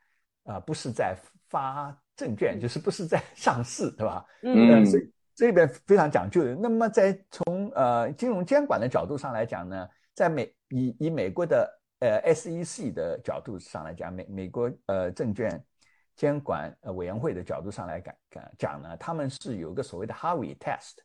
[0.44, 1.14] 啊，不是在
[1.50, 4.24] 发证券，就是不是在上市，对吧？
[4.42, 6.42] 嗯，所以这里边非常讲究。
[6.54, 15.62] 那么在从呃金融监管的角度上来讲呢，在美以以美国的呃 SEC 的角度上来讲，美美国呃证券
[16.16, 18.14] 监管呃委员会的角度上来讲
[18.58, 20.96] 讲呢，他们是有个所谓的 Harvey Test。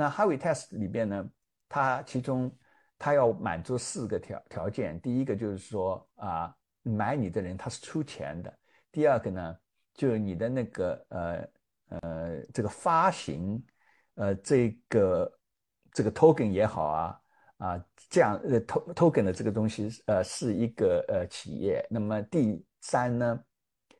[0.00, 1.30] 那 h a r v e Test 里边呢，
[1.68, 2.50] 它其中
[2.98, 8.58] 它要满足四个条条件，第一个就是说啊，买你的人他是出钱的。
[8.90, 9.58] 第二个呢，
[9.92, 11.48] 就是你的那个呃
[11.88, 13.62] 呃这个发行，
[14.14, 15.38] 呃这个
[15.92, 17.20] 这个 token 也好啊
[17.58, 21.86] 啊这样呃 token 的这个东西呃是一个呃企业。
[21.90, 23.44] 那么第三呢，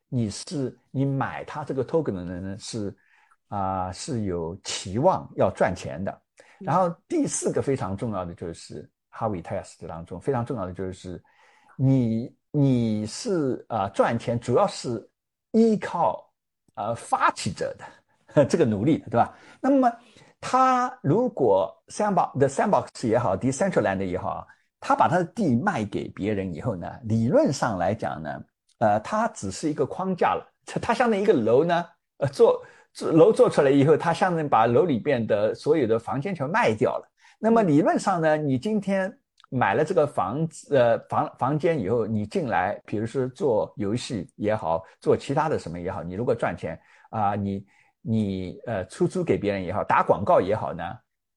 [0.08, 2.96] 你是你买它这个 token 的人呢是
[3.50, 6.22] 啊是有期望要赚钱的。
[6.58, 11.22] 然后第四个非常重要的就是 Harvey Test 当中非常重要的就是
[11.76, 12.34] 你。
[12.52, 15.08] 你是啊赚钱主要是
[15.52, 16.28] 依靠
[16.74, 19.32] 呃发起者的， 这个努力，对吧？
[19.60, 19.88] 那么
[20.40, 24.44] 他如果 sandbox 的 sandbox 也好，decentraland 也好，
[24.80, 28.42] 他把他的地卖给别人以后呢，理论上来讲呢，
[28.78, 30.44] 呃，它只是一个框架了，
[30.82, 31.86] 它相当于一个楼呢，
[32.18, 32.66] 呃，做做
[33.12, 37.08] 楼做出来以后，他相当于把楼里边的所有的房间全卖掉了。
[37.38, 39.12] 那么理论上呢，你今天
[39.48, 46.78] 买了这个房子，呃，房房间以后，你进来，比如说做游戏也好，做其他的什么也好，你如果赚钱
[47.10, 47.64] 啊，你
[48.02, 50.84] 你呃出租给别人也好，打广告也好呢，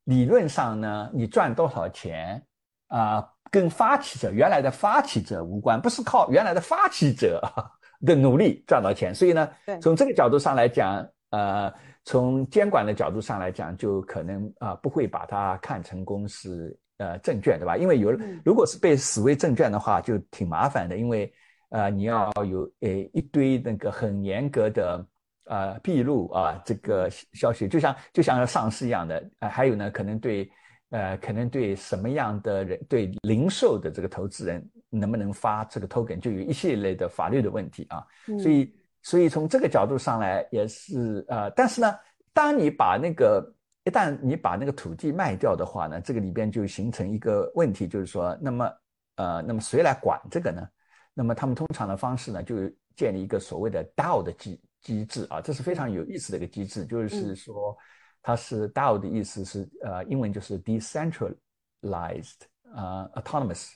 [0.04, 2.44] 理论上呢，你赚多少钱
[2.88, 7.42] 啊，跟发起者原来的发起者无关，不是靠原来的发起者
[8.06, 9.50] 的努力赚到钱，所以呢，
[9.82, 11.74] 从这个角度上来讲，呃，
[12.06, 17.76] 从监管的角度上来讲，就可能啊不会把它看成公司呃证券，对吧？
[17.76, 18.12] 因为有
[18.46, 21.34] 如果是被视为证券的话，就挺麻烦的，因为
[21.70, 25.06] 呃你要有呃一堆那个很严格的。
[25.46, 30.50] 呃，披露啊，这个消息就像就像要上市一样的，呃，还有呢，可能对，
[30.92, 38.02] 呃，可能对什么样的人，对零售的这个投资人能不能发这个 token，就有一系列的法律的问题啊。
[38.42, 41.96] 所以，所以从这个角度上来也是呃，但是呢，
[42.34, 48.72] 当你把那个一旦你把那个土地卖掉的话呢，这个里边就形成一个问题，就是说，那么
[49.18, 50.68] 呃，那么谁来管这个呢？
[51.14, 52.56] 那么他们通常的方式呢，就
[52.96, 54.60] 建立一个所谓的 DAO 的机。
[54.84, 57.74] 机制啊，这是非常有意思的一个机制，就是说，
[58.22, 62.42] 它是 DAO 的意思是呃，英文就是 decentralized
[62.76, 63.70] 呃 autonomous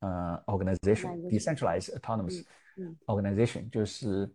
[0.00, 2.42] 呃 organization，decentralized autonomous
[3.04, 4.26] organization 就是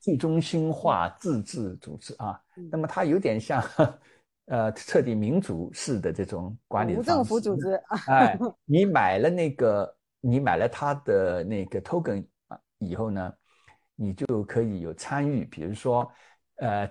[0.00, 2.40] 去中心化自治组织啊。
[2.70, 3.62] 那么它有点像
[4.46, 7.74] 呃彻底民主式的这种管理无政府组织。
[8.06, 13.32] 哎，你买了那个，你买了它的那个 token 啊以后呢？
[13.98, 16.06] 你就可以有参与，比如说，
[16.56, 16.86] 呃，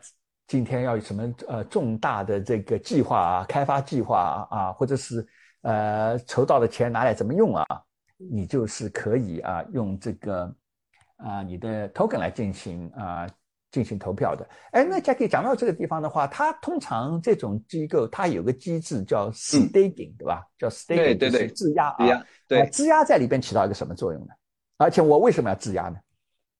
[0.47, 5.23] 今天要有什么呃重大的这个计划啊，开发计划啊，或者是
[5.61, 7.63] 呃筹到的钱拿来怎么用啊，
[8.17, 10.51] 你就是可以啊用这个
[11.25, 13.27] 啊你的 token 来进行啊
[13.71, 14.47] 进行投票的。
[14.71, 20.43] 哎，那 Jackie 讲到这个地方的话，它通常这种机构它有个机制叫 staking，对吧？
[20.57, 24.33] 叫 staking，对对对，质押啊，对，质押在里边起到一个什么作用呢？
[24.77, 25.97] 而且我为什么要质押呢？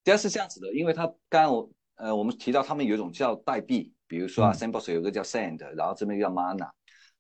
[0.03, 6.69] 第二是这样子的，因为它刚刚我呃我们提到他们有一种叫代币，比如说啊，Sandbox 有一个叫 Sand，然后这边叫 Mana，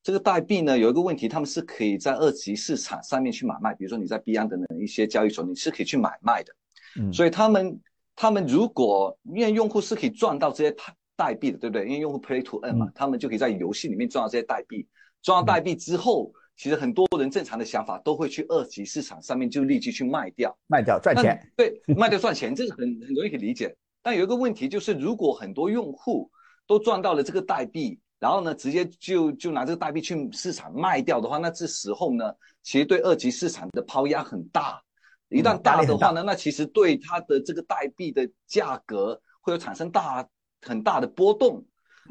[0.03, 6.53] 这个代币呢有一个问题，他们是可以在二级市场上面去买卖，比如说你在 b 安等等一些交易所，你是可以去买卖的。
[6.99, 7.81] 嗯，所以他们
[8.15, 10.83] 他们如果因为用户是可以赚到这些代
[11.15, 11.85] 代币的，对不对？
[11.85, 14.87] 因为用户 Play to Earn 嘛，他们就可以在游戏里面赚到这些代币，
[15.21, 16.31] 赚到代币之后。
[16.57, 21.37] 其实很多人正常的想法都会去二级市场上面就立即去卖掉，卖掉赚钱。
[21.53, 23.75] 对，卖掉赚钱，这个很 很容易可以理解。
[24.01, 26.31] 但有一个问题就是，如果很多用户
[26.65, 32.23] 都赚到了这个代币，然后呢，直接就就拿这个代币去市场卖掉的话，那这时候呢，
[32.63, 34.81] 其实对二级市场的抛压很大。
[35.29, 40.27] 一旦大的话呢，那其实对它的这个代币的价格会有产生大
[40.61, 41.63] 很大的波动。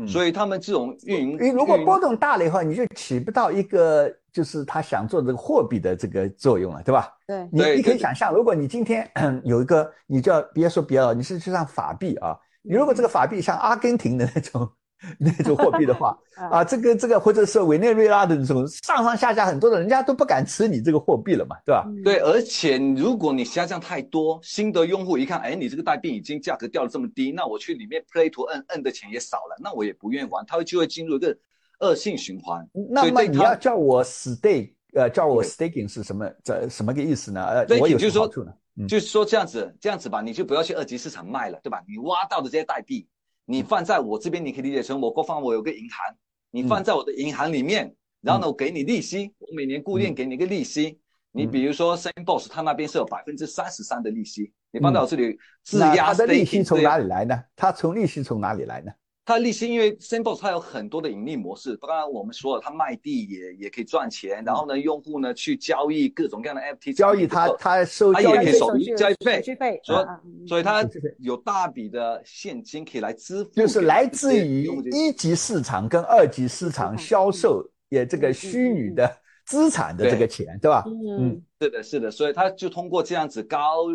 [0.08, 7.12] 所以他们这种运营，你如果波动大了以后，你就起不到一个就是他想做这个货币的这个作用了，对吧？
[7.28, 9.08] 对，你你可以想象，如果你今天
[9.44, 14.68] 有一个，你叫别说别了，你是就像法币啊，你如果这个法币像阿根廷的那种。
[15.18, 16.18] 那种货币的话
[16.50, 21.86] 啊，这个这个或者是委内瑞拉的这种上上下下很多的，人家都不敢吃你这个货币了嘛，对吧？
[22.04, 31.36] 对，而且如果你下降太多，新的用户一看，哎，你这个代币已经价格掉了这么低，那我去里面 play to earn earn 的钱也少了，那我也不愿意玩，它会就会进入一个
[31.80, 32.66] 恶性循环。
[32.90, 36.30] 那么你要叫我 stake，呃，叫我 staking 是什么？
[36.42, 37.44] 这什么个意思呢？
[37.44, 38.52] 呃，我有什么好处呢？
[38.88, 41.80] 就是说这样子，这样子吧，你就不要去二级市场卖了，对吧？
[41.86, 43.06] 你挖到的这些代币。
[43.44, 46.16] 你放在我这边，你可以理解成我国方我有个银行，
[46.50, 50.98] 你放在我的银行里面，然后呢，我给你利息，我每年固定给你一个利息。
[51.32, 57.42] 你比如说 s a m b o s s 他那边是有百分之三十三的利息，你放在我这里质押的利息从哪里来呢？
[57.56, 58.92] 他从利息从哪里来呢？
[59.26, 70.86] 它利息，因为 Sandbox 它有很多的盈利模式，刚刚我们说了，它卖地也也可以赚钱，然后呢，用户呢去交易各种各样的 FT 交易，它它收它也可以收交易费，手续费，所以所以它
[71.20, 79.10] 有大笔的现金可以来支付，就是来自于一级市场跟二级市场销售也这个虚拟的
[79.46, 80.84] 资产的这个钱，对吧？
[80.86, 83.86] 嗯，是的，是的，所以它就通过这样子高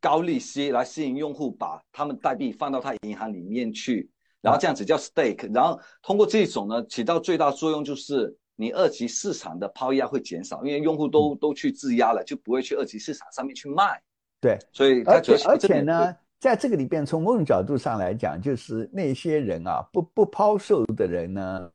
[0.00, 4.08] 高利息来吸引用户，把他们代币放到他银行里面去。
[4.40, 14.00] 然后这样子叫 stake，然后通过这种呢，起到最大作用就是你二级市场的抛压会减少，因为用户都都去质押了，就不会去二级市场上面去卖。
[14.40, 21.70] 对，所以而且而且呢，在这个里边，从某种角度上来讲，就是那些人啊，不不抛售的人呢，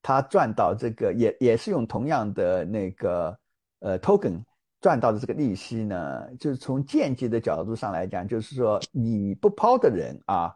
[0.00, 3.36] 他赚到这个也也是用同样的那个
[3.80, 4.40] 呃 token
[4.80, 10.54] 赚到的这个利息呢，就是从间接的角度上来讲，就是说你不抛的人啊，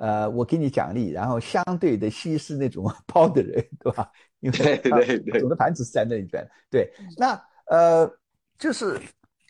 [0.00, 4.10] 呃，我给你奖励，然后相对的稀释那种 抛的人，对吧？
[4.40, 6.42] 因为对对对总的盘子是在那里边。
[6.70, 8.10] 对，那呃，
[8.58, 8.98] 就是，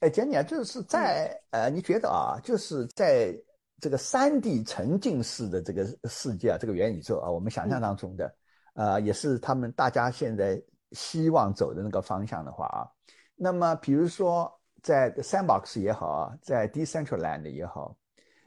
[0.01, 3.33] 哎，简妮啊，就是在呃，你觉得啊，就是在
[3.81, 8.35] 这个三 D 沉浸式的这个世界啊，这个元宇宙啊，我们想象当中的，
[8.75, 12.91] 呃，也是他们大家现在希望走的那个方向的话啊，
[13.37, 17.97] 那么比如说在 Sandbox 也好啊，在 Decentraland 也好，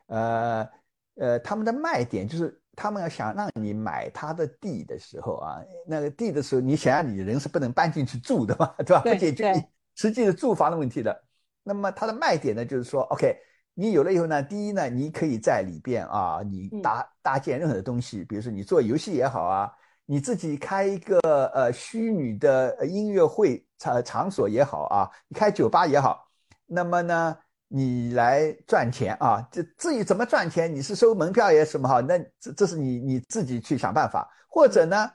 [0.07, 0.67] 呃
[1.15, 9.01] 呃，他们的卖点就是他们要想让你买他的地的时候啊，那个地的时候，你想让你人是不能搬进去住的嘛， 对吧？
[9.01, 9.63] 对不解决你
[9.95, 11.23] 实际的住房的问题的。
[11.63, 13.37] 那么它的卖点呢，就是说，OK，
[13.73, 19.71] 你有了以后呢，第一呢，你可以在里边啊，你嗯搭搭建任何的东西，比如说你做游戏也好啊，
[20.05, 21.19] 你自己开一个
[21.53, 26.27] 呃虚拟的呃音乐会场场所也好啊，你开酒吧也好，
[26.65, 27.37] 那么呢，
[27.75, 35.09] 你来赚钱啊，这至于怎么赚钱，你是收门票也是什么哈，那这这是你你自己去想办法，或者呢，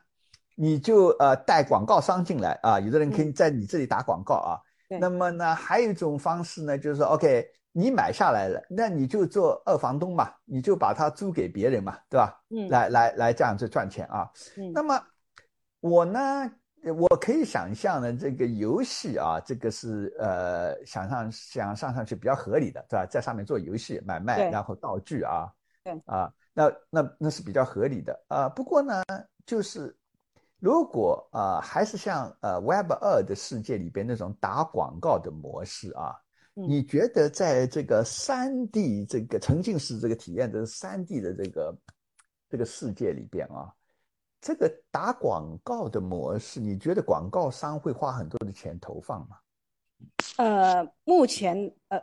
[0.57, 4.59] 你就呃带广告商进来啊，有的人可以在你这里打广告啊。
[5.01, 12.43] 那么呢，还有一种方式呢，就是说，OK，你买下来了，那你就做二房东嘛，你就把它租给别人嘛，对吧？
[12.51, 14.29] 嗯来来来，这样子赚钱啊。
[14.57, 15.01] 嗯那么
[15.79, 16.51] 我呢，
[16.91, 23.07] 我可以想象呢，这个游戏啊，这个是呃，想上想上上去比较合理的，对吧？
[23.07, 28.49] 在上面做游戏买卖，然后道具啊，对啊，那那那是比较合理的啊。
[28.49, 29.03] 不过呢，
[29.47, 29.97] 就是
[30.59, 36.15] 如果啊、呃还是像呃 Web 二的世界里边那种打广告的模式啊，
[36.57, 41.79] 嗯你觉得在这个三 D 这个沉浸式这个体验的三 D 的这个
[42.51, 43.73] 这个世界里边啊，
[44.41, 49.37] 这个打广告的模式，你觉得广告商会花很多的钱投放吗？
[50.37, 51.57] 呃，目前
[51.89, 52.01] 呃，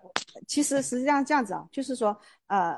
[0.47, 2.17] 其实实际上这样子啊，就是说
[2.47, 2.77] 呃，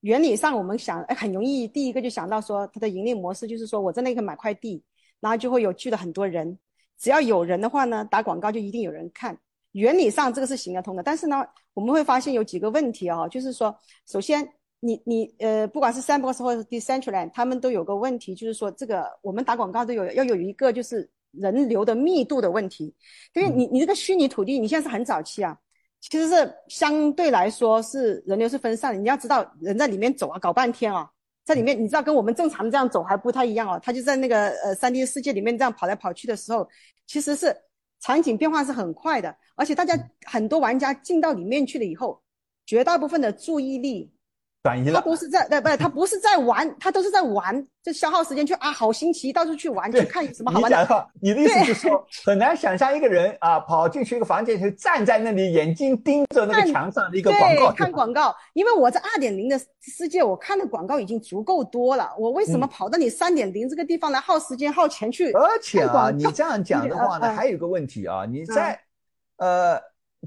[0.00, 4.84] 原理上我们想哎很容易，第一个就想到说它的盈利模式就是说我在那个买块地，
[5.18, 6.56] 然后就会有聚了很多人，
[6.96, 9.36] 只要有人的话呢，打广告就一定有人看。
[9.72, 13.74] 原理上这个是行得通的，但是呢，我们会发现有几个问题啊，就是说，
[14.06, 14.46] 首先
[14.84, 22.92] 你你呃，不管是 Sandbox 或者是 Decentraland，他们都有个问题，就是说这个我们打广告都有要有一个就是人流的密度的问题，
[23.34, 25.56] 因为你你这个虚拟土地你现在是很早期啊，
[26.00, 31.08] 其实是相对来说是人流是分散的，你要知道人在里面走啊，搞半天啊，
[31.44, 36.68] 在里面你知道跟我们正常这样走还不太一样哦，他就在那个呃三 D 世界里面这样跑来跑去的时候，
[37.06, 37.56] 其实是
[38.00, 42.20] 场景变化是很快的，而且大家很多玩家进到里面去了以后，
[42.66, 44.21] 绝大部分的注意力他
[44.62, 45.76] 转移了，他不是在，呃不是？
[45.76, 50.78] 他不是在玩，他都是在玩，就消耗时间去啊，好新奇，到处去玩，去看有什么好玩的。
[50.78, 65.32] 你讲话，你的意思就是说， 很难想象一个人啊跑进去一个房间，就站在那里，眼睛盯着那个墙上的一个广告，看广告，因为我在二点零的世界，我看的广告已经足够多了，我为什么嗯跑到你三点零这个地方来耗时间耗钱去？
[65.32, 68.78] 而且啊，你这样 讲的话呢，还有一个问题啊，你在
[69.38, 69.76] 呃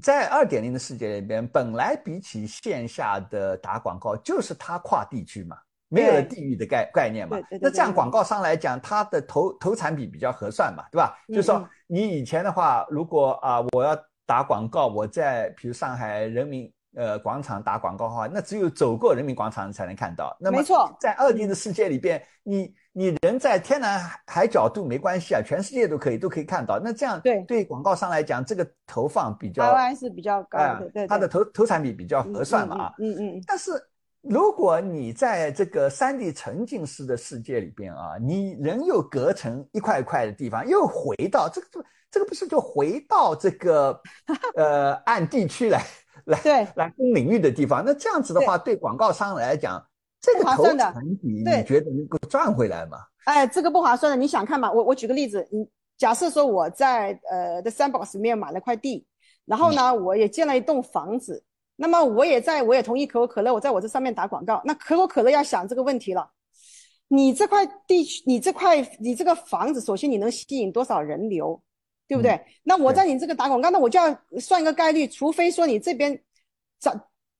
[0.02, 5.56] 在二点零的世界里边，本来比起线下的打广告，就是它跨地区嘛，
[5.88, 7.38] 没有了地域的概概念嘛。
[7.60, 11.16] 那这样广告商来讲，它的投投产比比较合算嘛，对吧？
[11.28, 16.72] 嗯就是说嗯你以前的话，如果啊我要打广告，我在比如上海人民。
[16.96, 20.34] 呃，广场打广告的话，那只有走过人民广场才能看到。
[20.40, 26.80] 那么没错在二 D 的世界里边，你你人在天南海角度没关系啊，全世界都可以都可以看到。
[26.82, 32.94] 那这样对对广告商来讲，这个投放比较 ROI 是比较高哎的，对对，它的投投产比比较合算嘛啊。
[32.98, 33.72] 嗯嗯嗯，但是
[34.22, 44.00] 如果你在这个三 D 沉浸式的世界里边啊，你人又隔成一块一块的地方，又回到这个这这个不是就回到这个
[44.54, 45.82] 呃按地区来
[46.26, 47.82] 来对来分领域的地方？
[47.84, 49.84] 那这样子的话，对广告商来讲，
[50.20, 52.98] 这个投产比你觉得能够赚回来吗？
[53.24, 54.70] 哎，这个不划算的，你想看嘛？
[54.70, 59.06] 我我举个例子，你假设说我在呃的 Sandbox 里面买了块地，
[59.44, 61.42] 然后呢，我也建了一栋房子，
[61.76, 66.30] 那么我也在我也同意可口可乐，我在我这上面打广告，那可口可乐要想这个问题了。
[67.08, 71.62] 你这块地区，你这块你这个房子，首先你能吸引多少人流，
[72.08, 72.40] 对不对？
[72.62, 76.18] 那我在你这个打广告，那我就要算一个概率，除非说你这边
[76.78, 76.92] 找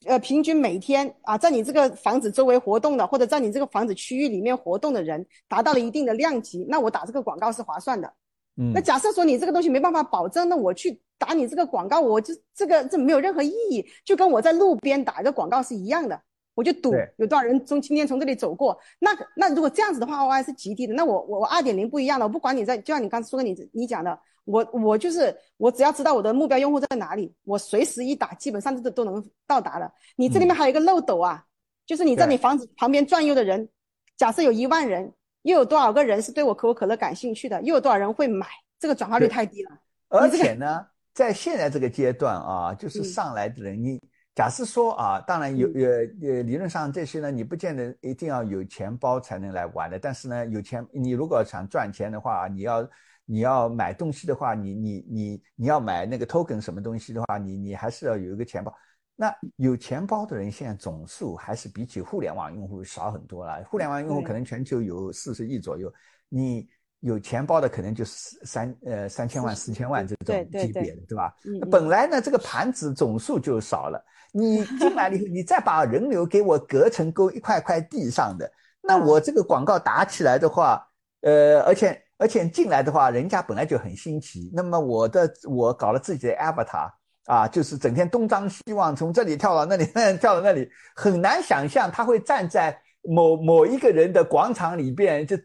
[0.05, 8.12] 呃平均每天啊，在你这个房子周围活动的，或者在你这个房子区域里面活动的人达到了一定的量级，那我打这个广告是划算的。
[8.59, 16.21] 嗯那假设说你这个东西没办法保证，那我去打你这个广告，我就这个这没有任何意义，就跟我在路边打一个广告是一样的。
[16.57, 18.77] 我就赌有多少人从今天从这里走过。
[18.99, 20.95] 那那如果这样子的话，ROI 是极低的。
[20.95, 29.89] 那我我我二点零不一样了，我不管你在，就像你刚才说的你你讲的，我我就是我只要知道我的目标用户在哪里，我随时一打，基本上都都能到达了。
[30.17, 31.45] 你这里面还有一个漏斗啊，
[31.85, 33.69] 就是你在你房子旁边转悠的人，
[34.17, 38.47] 假设有一万人，又有多少个人是对我可口可乐感兴趣的，又有多少人会买？
[38.79, 39.71] 这个转化率太低了。
[40.09, 43.99] 而且呢，在现在这个阶段啊，就是嗯上来的人，你
[44.37, 49.99] 假设说啊，当然有嗯呃呃，理论上这些呢，你不见得一定要有钱包才能来玩的。
[49.99, 52.91] 但是呢，有钱，你如果想赚钱的话，你要
[53.24, 58.70] 你要买东西的话，你你你你要买那个 token 什么东西的话，你你还是要有一个钱包。
[59.14, 63.64] 那有钱包的人现在总数还是比起互联网用户少很多了。
[63.64, 65.91] 互联网用户可能全球有四十亿左右，
[66.28, 66.68] 你
[67.01, 71.32] 有钱包的可能就是三呃三千万、四千万这种级别的，对吧？
[71.70, 78.51] 本来呢，这个盘子总数就少了，你进来了以后，你再把人流给我隔成沟一块块地上的，
[78.82, 80.84] 那嗯我这个广告打起来的话，
[81.20, 86.90] 呃，而且而且进来的话，人家本来就很新奇，那么我的我搞了自己的 avatar
[87.26, 95.36] 啊，就是整天东张西望，从这里跳到那里，那 里跳到那里，很难想象他会站在某某一个人的广场里边就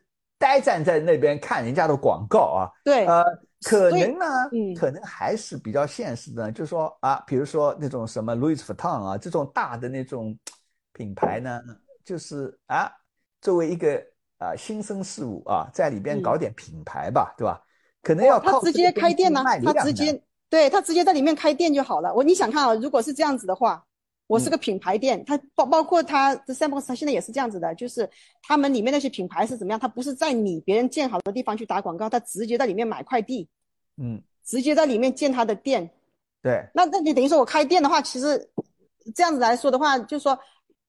[0.41, 3.23] 呆站在那边看人家的广告啊，对，呃，
[3.61, 4.73] 可能呢，嗯。
[4.73, 10.35] 可能还是比较现实的，就是说啊，比如说那种什么 Louis Vuitton 啊，这种大的那种
[10.93, 11.61] 品牌呢，
[12.03, 12.91] 就是啊，
[13.39, 14.03] 作为一个
[14.39, 16.21] 啊新生事物啊，在里边嗯。
[16.23, 17.61] 搞点品牌吧，对吧？
[18.01, 20.19] 可能要他直接开店呢、他直接
[20.49, 22.11] 对他直接在里面开店就好了。
[22.13, 23.85] 我你想看啊，如果是这样子的话，
[24.31, 28.09] 我是嗯个品牌店，它包包括它的 Sandbox，它现在也是这样子的，就是
[28.41, 29.79] 他们里面那些品牌是怎么样？
[29.79, 33.49] 它不是在你别人建好的地方去打广告，它直接在里面买块地，
[33.97, 35.89] 嗯，直接在里面建他的店。
[36.41, 38.49] 对，那那你等于说我开店的话，其实
[39.13, 40.39] 这样子来说的话，就是说，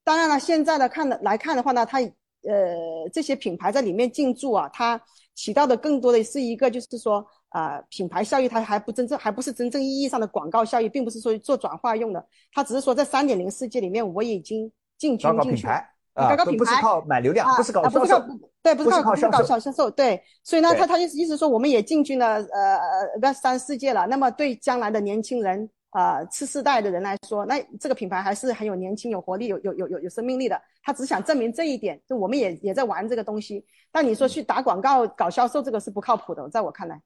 [0.04, 5.02] 当然了，现在的看的来看的话呢，它呃这些品牌在里面进驻啊，它
[5.34, 15.42] 起到的更多的是一个就是说啊、呃品牌效益，它还不真正还不是真正意义上的广告效益，并不是说做转化用的，它只是说在三点零世界里面我已经进军进去了。
[15.42, 24.06] 品牌啊，不不是靠买流量，啊不是搞啊不销售，是靠不对，不是不是靠不是搞销售，对，所以呢，他他意思意思说，我们也进军了呃呃 Web 三世界了。
[24.06, 30.60] 那么对将来的年轻人啊、呃次世代的人来说，那这个品牌还是很有年轻、有活力、有有有有有生命力的。
[30.82, 33.64] 他只想证明这一点，就我们也也在玩这个东西。
[33.90, 37.00] 但你说去打广告、搞销售，这个是不靠谱的，在我看来。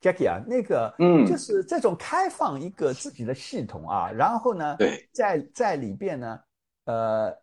[0.00, 1.26] Jackie 啊，那个，嗯。
[1.26, 6.40] 就是这种开放一个自己的系统啊，然后呢，对，在在里边呢，
[6.84, 7.36] 呃，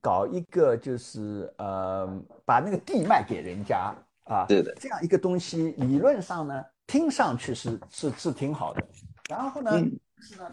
[0.00, 2.06] 搞一个就是呃，
[2.44, 8.86] 把那个地卖给人家啊，对的这样一个东西，理论上呢，听上去是是是挺好的，
[9.28, 9.98] 然后呢，嗯。
[10.18, 10.50] 是呢，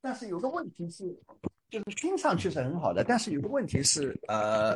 [0.00, 1.04] 但是有个问题是，
[1.68, 4.74] 就是听上去是很好的，但是有个问题是，呃，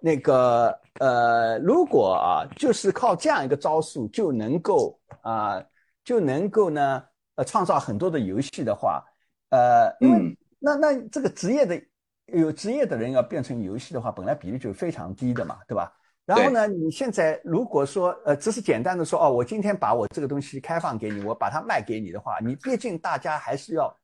[0.00, 5.62] 那个呃，如果啊，就是靠这样一个招数就能够啊、
[6.04, 7.02] 就能够呢，
[7.34, 9.04] 呃，创造很多的游戏的话，
[9.50, 11.80] 呃，因为、嗯那那这个职业的
[12.26, 15.92] 有职业的人要变成游戏的话，本来比例就非常低的嘛，对吧？
[16.24, 23.96] 然后呢，你现在如果说呃，只是简单的说哦，我今天把我这个东西开放给你，我把它卖给你的话，你毕竟大家还是要，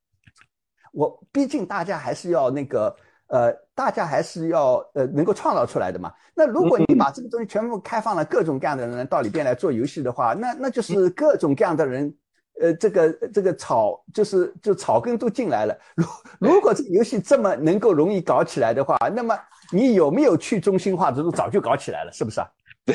[0.93, 2.95] 我毕竟大家还是要那个
[3.33, 6.12] 呃，大家还是要呃能够创造出来的嘛。
[6.35, 12.14] 那如果你把这个东西全部开放了，各种各样的人到里边来做游戏的话，那那就是各种各样的人。
[12.61, 15.76] 呃，这个这个草就是就草根都进来了。
[15.97, 16.07] 如
[16.39, 19.37] 如果这个游戏这么能够容易搞起来的话，那么
[19.72, 22.47] 你有没有去中心化之路早就搞起来了，是不是啊？
[22.85, 22.95] 对，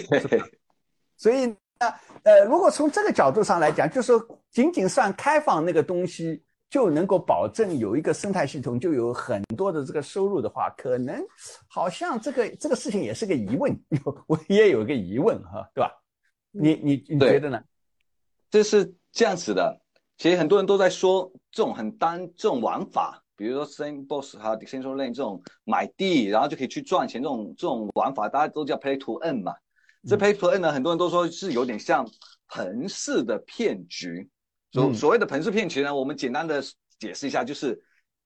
[1.18, 1.56] 所以呢，
[2.22, 11.24] 呃，如果从这个角度上来讲，就是说仅仅算开放那个东西就能够保证有一个生态系统，就有很多的这个收入的话，可能
[11.68, 15.92] 好像这个这个事情也是个疑问，有 我也有一个疑问哈，对吧？
[16.52, 17.62] 你你你觉得呢？
[18.50, 19.80] 这是这样子的。
[20.18, 29.54] 其实很多人都在说这种很单这种玩法，比如说 Sandbox 和 Decentraland 这种买地，然后就可以去赚钱这种这种玩法，大家都叫 Play to Earn 嘛。
[30.08, 32.10] 这嗯 Play to Earn 呢，很多人都说是有点像
[32.48, 34.28] 彭氏的骗局。
[34.72, 34.94] 所嗯。
[34.94, 36.62] 所谓的盆式骗局呢，我们简单的
[37.00, 37.82] 解释一下，就是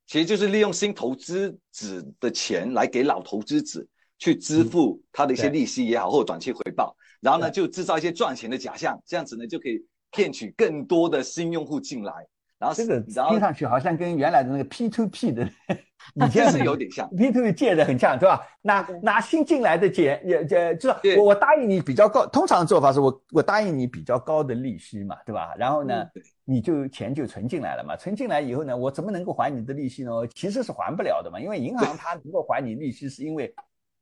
[0.07, 3.85] 其实就是利用新投资者的钱来给老投资者
[4.17, 12.13] 去支付他的一些利息也好，或者短期回报，然后呢就制造一些赚钱的假象，这样子呢就可以骗取更多的新用户进来，
[12.61, 15.43] 然后这个听上去好像跟原来的那个 P to P 的
[16.13, 17.09] 以这前是有点像。
[17.17, 18.39] P to P 借的很像，对吧？
[18.61, 25.55] 拿拿新进来的钱，也也就是我我答应你比较高，通常做法是我我答应你比较高的利息嘛，对吧？
[25.57, 30.11] 然后呢，对你就钱就存进来了嘛，存进来以后呢，我怎么能够还你的利息呢？
[30.35, 33.51] 其实是还不了的嘛，因为银行它能够还你利息，是因为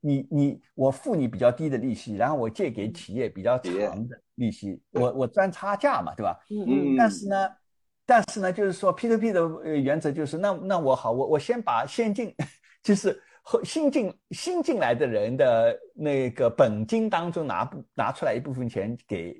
[0.01, 6.38] 你你我付你比较低的利息，然后我借给企业比较长的利息，我我赚差价嘛，对吧？
[6.49, 7.49] 嗯嗯但是呢，
[8.10, 12.34] 但是呢，就是说 P to P 的呃原则就是，那那我好，我我先把先进，
[12.82, 19.39] 就是后新进新进来的人的那个本金当中拿不拿出来一部分钱给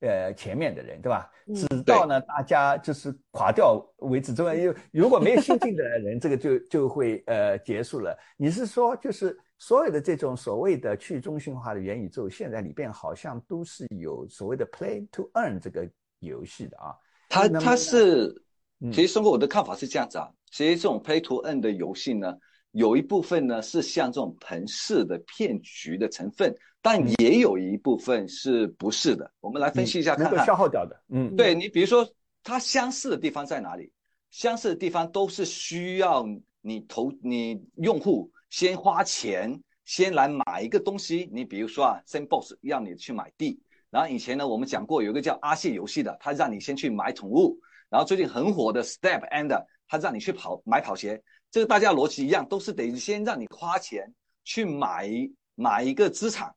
[0.00, 1.30] 呃前面的人，对吧？
[1.48, 4.32] 嗯直到呢大家就是垮掉为止。
[4.32, 8.16] 中因为如果没有新进的人， 这个就就会呃结束了。
[8.38, 9.38] 你是说就是？
[9.58, 15.88] 所有的这种所谓的去中心化的元宇宙，现在里边好像都是有所谓的 play to earn 这个
[16.18, 16.94] 游戏的啊。
[17.36, 18.42] 它它是，
[18.80, 22.34] 嗯其实生活我的看法是这样子啊，其实这种 Play to Earn 的游戏呢，
[22.72, 29.30] 有一部分呢是像这种盆式的骗局的成分，但嗯也有一部分是不是的。
[29.40, 30.46] 我们来分析一下能够看看。
[30.46, 32.08] 消耗掉的，嗯，对你，比如说
[32.42, 33.90] 它相似的地方在哪里？
[34.30, 36.26] 相似的地方都是需要
[36.60, 41.28] 你投你用户先花钱，先来买一个东西。
[41.32, 43.58] 你比如说啊，Sandbox 让你去买地，
[43.90, 47.58] 然后以前呢我们讲过有一个叫阿谢游戏的，它让你先去买宠物，
[47.88, 51.22] 然后最近很火的 Step and 它让你去跑买跑鞋。
[51.50, 54.12] 这个大家逻辑一样，都是得先让你花钱
[54.44, 55.08] 去买
[55.54, 56.52] 买一个资产，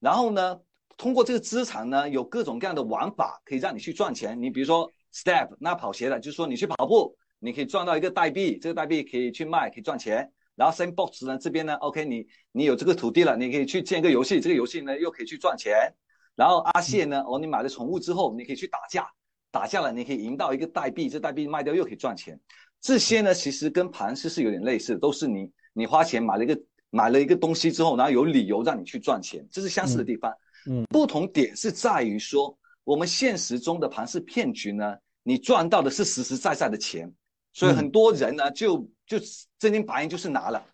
[0.00, 0.60] 然后呢，
[0.96, 4.40] 通过这个资产呢，有各种各样的玩法可以让你去赚钱。
[4.42, 10.30] 你比如说 Step 那跑鞋的，就是说你去跑步，你可以赚到一个代币，这个代币可以去卖，可以赚钱。
[10.56, 15.94] 然后 Sandbox 呢这边呢，OK，你你有这个土地了，你可以去建一个游戏，这个游戏呢又可以去赚钱。
[16.36, 19.06] 然后阿谢呢，哦，你买了宠物之后，你可以去打架，
[19.50, 22.38] 打架了你可以赢到一个代币，这代币卖掉又可以赚钱。
[22.80, 26.60] 这些呢，其实跟盘市是有点类似，都是你你花钱买了一个
[26.90, 30.32] 买了一个东西之后，然后有理由让你去赚钱，这是相似的地方。
[30.68, 30.84] 嗯。
[30.90, 37.10] 不同点是在于说，我们现实中的盘式骗局呢，你赚到的是实实在在的钱，
[37.52, 37.76] 所以嗯。
[37.76, 39.18] 很多人呢就就
[39.58, 40.64] 真金白银就是拿了，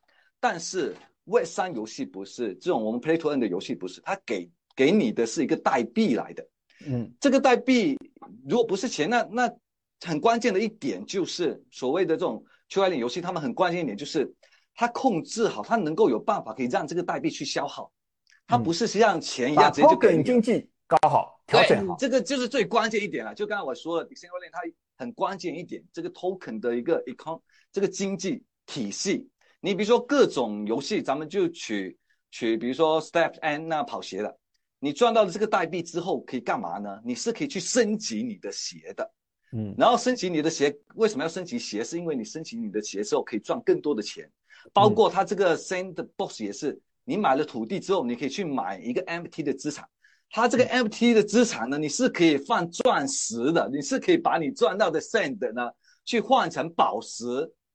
[0.40, 4.50] 但是 Web 三游戏不是这种我们 Play to Earn 的游戏不是，它给
[4.80, 6.42] 给你的是一个代币来的。
[6.86, 7.98] 嗯这个代币
[8.48, 9.54] 如果不是钱，那那
[10.06, 14.34] 很关键的一点就是所谓的这种区块链游戏，他们很关键一点就是
[14.74, 17.92] 它控制好，它能够有办法可以让这个代币去消耗，
[18.46, 23.34] 它不是像钱一样直接就给你经济搞好，调整好，这个就是最关键一点了。
[23.34, 24.60] 就刚才我说了 d e c e n t r a l a n 它
[24.96, 27.38] 很关键一点，这个 token 的一个 econ
[27.70, 29.28] 这个经济体系。
[29.60, 31.98] 你比如说各种游戏，咱们就取
[32.30, 34.38] 取，比如说 Step N 那跑鞋的，
[34.80, 37.00] 你赚到了这个代币之后可以干嘛呢？
[37.04, 39.08] 你是可以去升级你的鞋的。
[39.52, 41.84] 嗯然后升级你的鞋，为什么要升级鞋？
[41.84, 44.30] 是因为你升级你的鞋之后可以赚更多的钱，
[44.72, 49.88] 包括它这个 Sandbox 也是，你买了土地之后，你可以去买一个 NFT 的资产。
[50.30, 55.68] 它这个 NFT 的资产呢，你是可以放钻石的，你是可以把你赚到的 Sand 呢
[56.04, 57.26] 去换成宝石，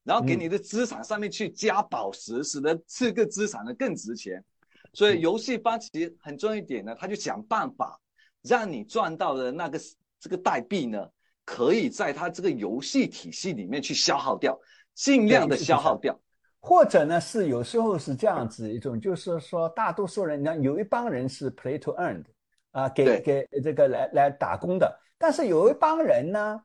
[0.05, 4.41] 然后给你的资产上面去加宝石，使得这个资产呢更值钱。
[4.95, 7.99] 所以游戏方其实很重要一点呢，他就想办法
[8.41, 9.79] 让你赚到的那个
[10.19, 11.05] 这个代币呢，
[11.43, 14.57] 可以在他这个游戏体系里面去消耗掉，
[14.93, 16.19] 尽量的消耗掉。
[16.61, 22.29] 或者呢是有时候是这样子一种，就是说大多数人呢有一帮人是 play to earn 的
[22.71, 26.59] 啊，给给这个来来打工的，但是有一帮人呢，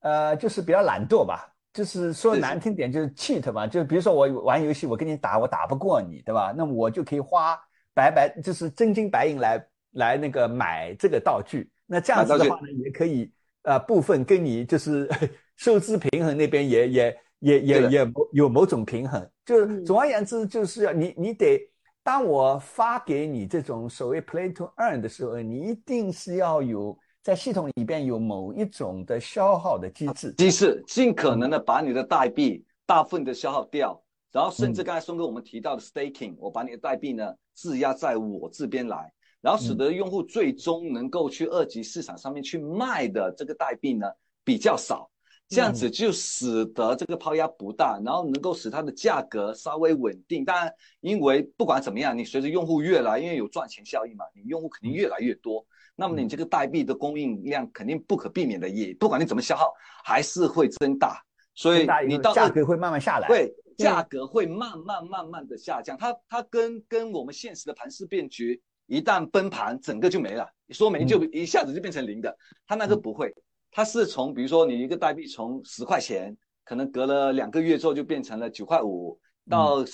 [0.00, 6.54] 呃，就是比较懒惰吧，就是说难听点就是 cheat 吧，就比如说我玩游戏，我跟你打，我打不过你，对吧？
[6.56, 7.60] 那么我就可以花
[8.00, 13.30] 白白就是真金白银来来那个买这个道具，那这样子的话呢，也可以
[13.64, 15.06] 呃部分跟你就是
[15.56, 21.60] 收支平衡那边也也也也也有某种平衡，就是总而言之，就是要你你得，
[22.02, 30.32] 当我发给你这种所谓 play to earn 的时候，你一定是要有在系统里边有某一种的消耗的机制。
[30.38, 44.06] 机制尽可能的把你的代币大部分的消耗掉，然后甚至刚才松哥我们提到的 staking，我把你的代币呢质押在我这边来，然后使得用户最终能够去二级市场上面去卖的这个代币呢
[44.42, 45.10] 比较少，
[45.46, 50.42] 这样子就使得这个抛压不大，然后能够使它的价格稍微稳定。
[50.42, 55.62] 当然，因为不管怎么样，你随着用户越来，因为有赚钱效应嘛，你用户肯定越来越多，
[55.94, 59.70] 那么你这个代币的供应量肯定不可避免的也，不管你怎么消耗，
[60.02, 61.22] 还是会增大。
[61.52, 63.28] 所以你到后价格会慢慢下来。
[63.28, 65.96] 对，价格会慢慢慢慢的下降。
[65.98, 72.36] 它它跟跟我们现实的盘势变局，一旦崩盘，整个就没了，说没就一下子就变成零的。
[72.66, 73.32] 它那个不会，
[73.70, 79.18] 它是从比如说你一个代币从十块钱，可能隔了两个月之后就变成了九块五，
[79.48, 79.84] 到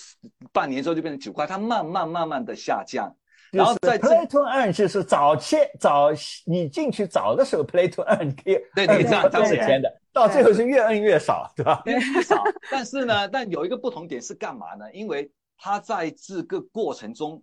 [0.53, 3.15] 半年之后就变成九块，它慢慢慢慢的下降。
[3.53, 6.09] 然后在 play to earn 就是早期早
[6.47, 11.83] 你进去早的时候 play to earn 可以对对这样赚钱的，到最后是越摁越少，对吧？
[11.85, 12.43] 越少。
[12.73, 14.91] 但是呢，但有一个不同点是干嘛呢？
[14.95, 17.43] 因为它在这个过程中，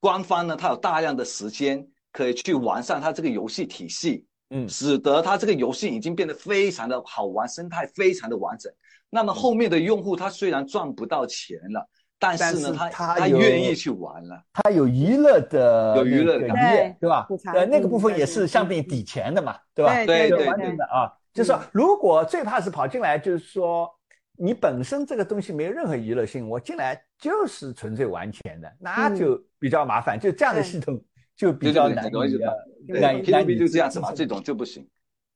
[0.00, 8.72] 官方呢它有大量的时间可以去完善它这个游戏体系，嗯，使得它这个游戏已经变得非常的好玩，生态非常的完整。
[9.08, 11.88] 那么后面的用户他虽然赚不到钱了。
[12.18, 17.28] 但是呢，他他愿意去玩了，他有娱乐的有娱乐的感觉，对吧？
[17.52, 19.92] 呃，那个部分也是相当于抵钱的嘛，对吧？
[20.06, 23.88] 对对对的啊，就是说，如果最怕是跑进来，就是说
[24.36, 30.18] 你本身这个东西没有任何娱乐性，我进来就是纯粹玩钱的，那就比较麻烦。
[30.18, 31.00] 就这样的系统
[31.36, 34.88] 就比较难难难就这样子嘛，这种就不行。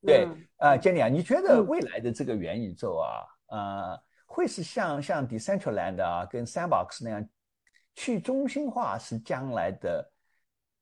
[0.04, 0.26] 对，
[0.56, 4.00] 呃，杰尼啊，你觉得未来的这个元宇宙啊，呃？
[4.32, 7.28] 会是像像 Decentraland 啊，跟 Sandbox 那样，
[7.96, 10.12] 去中心化是将来的，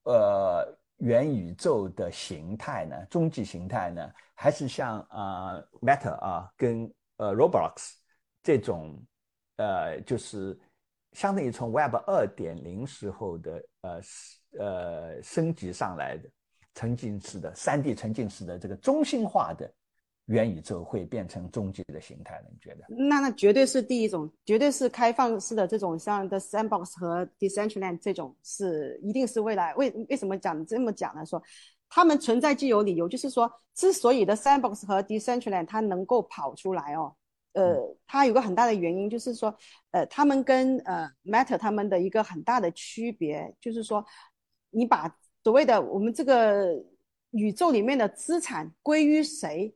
[0.03, 2.97] 呃，元宇宙的形态呢？
[3.11, 4.13] 终极形态呢？
[4.35, 7.93] 还是像啊 Meta 啊，跟呃 Roblox
[8.43, 9.01] 这种，
[9.57, 10.59] 呃，就是
[11.13, 14.01] 相当于从 Web 二点零时候的呃
[14.59, 16.29] 呃升级上来的
[16.75, 19.73] 沉浸式的三 D 沉浸式的这个中心化的。
[20.29, 22.45] 元宇宙会变成终极的形态了？
[22.51, 22.85] 你觉得？
[22.95, 29.75] 那那绝对是第一种，绝对是开放式的这种，像 The Sandbox 和 Decentraland 这种是一定是未来。
[29.75, 31.25] 为为什么讲这么讲呢？
[31.25, 31.43] 说
[31.89, 37.15] 他们存在既有理由，就是说，之所以的 Sandbox 和 Decentraland 它能够跑出来哦，
[37.55, 39.57] 呃，它有个很大的原因，就是说，
[39.93, 44.05] 呃，他们跟呃 matter 他们的一个很大的区别，就是说，
[44.69, 46.69] 你把所谓的我们这个
[47.31, 49.75] 宇宙里面的资产归于谁？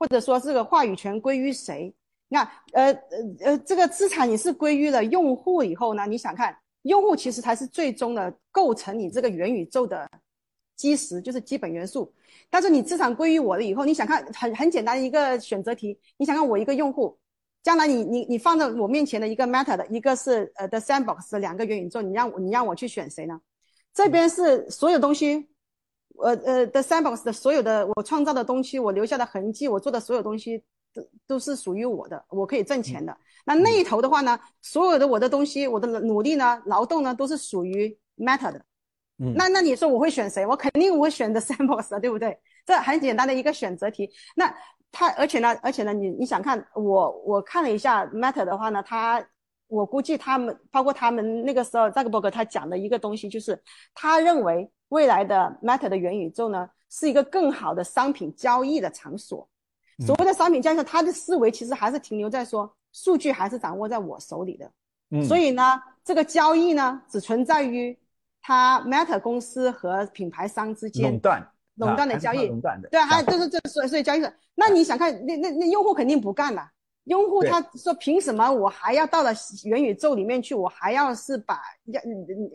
[0.00, 1.94] 或者说这个话语权归于谁？
[2.28, 2.40] 那
[2.72, 3.00] 呃呃
[3.40, 6.06] 呃，这个资产你是归于了用户以后呢？
[6.06, 10.08] 你想看，用户其实才是最终的构成你这个元宇宙的
[10.74, 12.10] 基石，就是基本元素。
[12.48, 17.18] 但是你资产归于我了以后，你想看很很简单一个选择题，你想看我一个用户，
[17.62, 23.38] 将来你你你放在我面前的一个 Meta 的一个是呃 The Sandbox 的两个元宇宙，你让我你让我去选谁呢？
[23.92, 25.49] 这边是所有东西。
[26.22, 30.62] 呃呃，The Sandbox 的所有的我创造的东西，我留下的痕迹，我做的所有东西
[30.94, 33.16] 都都是属于我的，我可以挣钱的。
[33.44, 38.60] 那那一头的话呢，所有的我的东西，我的努力呢，劳动呢，都是属于 matter 的。
[39.18, 40.46] 嗯，那那你说我会选谁？
[40.46, 42.38] 我肯定我会选 The Sandbox 的，对不对？
[42.66, 44.10] 这很简单的一个选择题。
[44.36, 44.54] 那
[44.92, 49.24] 他而且呢，而且呢，你你想看我我看了一下 matter 的话呢，他
[49.68, 53.58] 我估计他们包括他们那个时候 Zuckerberg 他讲的一个东西就是
[53.94, 54.70] 他认为。
[54.90, 59.48] 未来的 Meta 的元宇宙呢，是一个更好的商品交易的场所。
[60.06, 64.70] 所谓的商品交易，它的思维其实还是停留在说，数据还是掌握在我手里的。
[65.10, 67.96] 嗯，所以呢，这个交易呢，只存在于
[68.40, 72.46] 它 Meta 公司和品牌商之间垄断垄断的交易。
[72.48, 74.32] 垄断的，对啊，还就是这所所以交易的。
[74.54, 76.68] 那你想看，那那那用户肯定不干了。
[77.04, 79.32] 用户他说，凭什么我还要到了
[79.64, 80.54] 元宇宙里面去？
[80.54, 82.00] 我还要是把要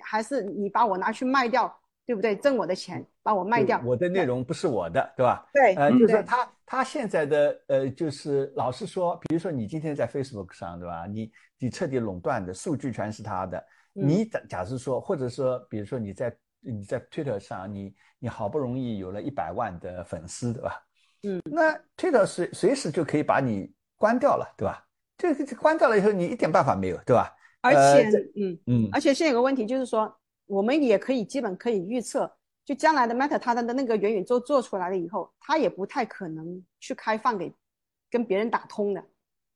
[0.03, 1.73] 还是你把我拿去卖掉？
[2.05, 2.35] 对不对？
[2.35, 3.81] 挣我的钱，把我卖掉。
[3.83, 5.49] 我的内容不是我的，对吧？
[5.51, 11.07] 对，呃，就是说他他现在的呃，就是老实说，比如说你今天在 Facebook 上，对吧？
[11.07, 13.65] 你你彻底垄断的数据全是他的。
[13.91, 20.83] 你假假设说，或者说，比如说你在你在 Twitter 上，你你好不容易有了一百万的粉丝，对吧？
[21.23, 24.85] 嗯，那 Twitter 随随时就可以把你关掉了，对吧？
[25.17, 27.33] 这这关掉了以后，你一点办法没有，对吧？
[27.61, 30.15] 而且，嗯嗯，而且现在有个问题就是说。
[30.47, 32.31] 我们也可以基本可以预测，
[32.63, 37.53] 就将来的 Meta 它的那个元宇宙做出来了以后，它也不太可能去开放给
[38.11, 39.03] 跟别人打通的，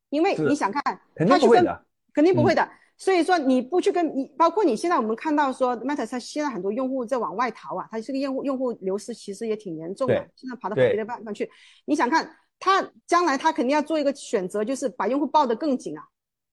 [0.10, 0.82] 因为你想看，
[1.16, 2.68] 肯定不会的，肯定不会的。
[2.98, 11.50] 所以说你不去跟你，包括你现在我们看到说 Meta 它现在很多用户在往外逃啊，它这个用户用户流失其实也挺严重的，现在跑到别的地方去。
[11.86, 16.04] 你想看它将来它肯定要做一个选择，就是把用户抱得更紧啊。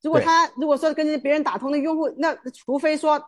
[0.02, 3.18] 如果他如果说跟别人打通的用户，那除非说。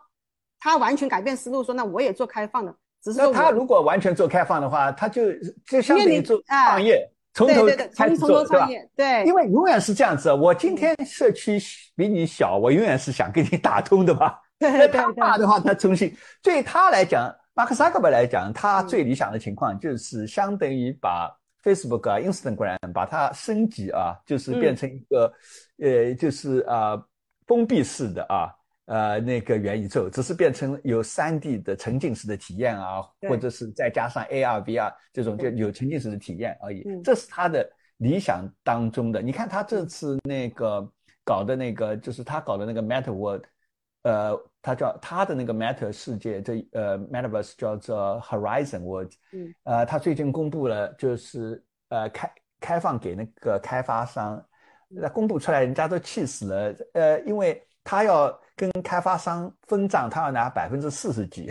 [0.61, 5.33] 他完全改变思路，说那我也做开放的，只是那他如果完全做开放的话，他就
[5.67, 8.69] 就相当于做创业，从头开始做，对吧？
[8.97, 10.33] 对，因为永远是这样子。
[10.33, 11.61] 我今天社区
[11.95, 14.41] 比你小，我永远是想跟你打通的吧？
[14.59, 21.31] 对他大的话，他重新对他来讲，马克萨克伯来讲，他最理想的情况就是相当于把
[21.63, 25.33] Facebook 啊、Instagram 把它升级啊，就是变成一个
[25.81, 27.01] 呃，就是啊
[27.47, 28.51] 封闭式的啊。
[28.89, 36.83] 呃那个元宇宙，只是变成有三 D 的沉浸式的体验啊，或者是再加上 AR、VR 这种就有沉浸式的体验而已。
[36.87, 37.03] 嗯。
[37.03, 39.21] 这是他的理想当中的。
[39.21, 40.91] 你看他这次那个
[41.23, 43.45] 搞的那个，就是他搞的那个 Meta World，
[44.05, 54.43] 呃，他叫他的那个 Meta 世界，这呃 Metaverse 叫做 Horizon World，嗯，呃，他最近公布了，就是呃开开放给那个开发商，
[54.89, 61.49] 那公布出来人家都气死了，呃，因为他要跟开发商分账，他要拿百分之四十几。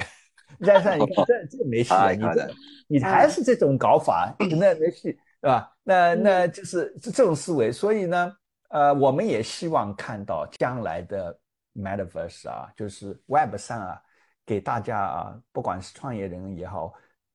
[0.65, 2.53] 加上你看这这没戏了，你这
[2.87, 5.71] 你还是这种搞法，那没戏，对吧？
[5.83, 8.35] 那嗯那就是这这种思维，所以呢，
[8.69, 11.37] 呃，我们也希望看到将来的
[11.75, 14.01] Metaverse 啊，就是 Web 三啊，
[14.45, 16.93] 给大家啊，不管是创业人也好，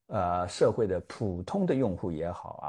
[0.08, 2.66] 呃，社会的普通的用户也好啊，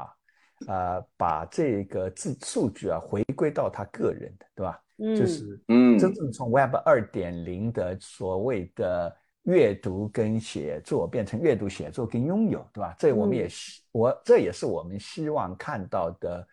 [0.68, 4.80] 呃，把这个字数据啊回归到他个人的，对吧？
[4.98, 5.16] 嗯。
[5.16, 5.98] 就是嗯。
[5.98, 12.94] 真正从 Web 二点零的所谓的阅读跟写作变成阅读、写作跟拥有，对吧？
[12.98, 16.46] 这我们也嗯希我这也是我们希望看到的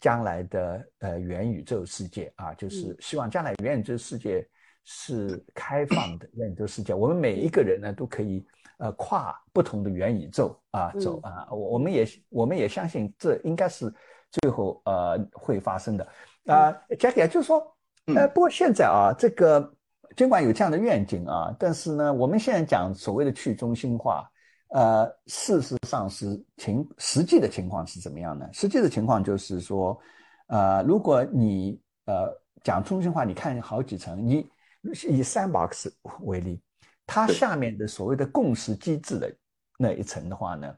[0.00, 4.48] 将来的呃元宇宙世界啊，就是嗯希望将来元宇宙世界
[4.84, 8.46] 是开放的元宇宙世界，我们每一个人呢都可以
[8.78, 13.92] 呃跨不同的元宇宙啊走嗯啊，我我们也我们也相信这应该是
[14.30, 16.08] 最后呃会发生的。
[16.46, 17.75] 啊、Jackie 就是说。
[18.14, 19.72] 呃，嗯不过现在啊，这个
[20.16, 24.30] 尽管有这样的愿景啊，但是呢，我们现在讲所谓的去中心化，
[24.68, 28.48] 呃，事实上是情实际的情况是怎么样呢？
[28.52, 29.98] 实际的情况就是说，
[30.46, 32.32] 呃，如果你呃
[32.62, 34.48] 讲中心化，你看好几层，你
[34.82, 35.90] 以 Sandbox
[36.20, 36.62] 为例，
[37.06, 39.34] 它下面的所谓的共识机制的
[39.78, 40.74] 那一层的话呢，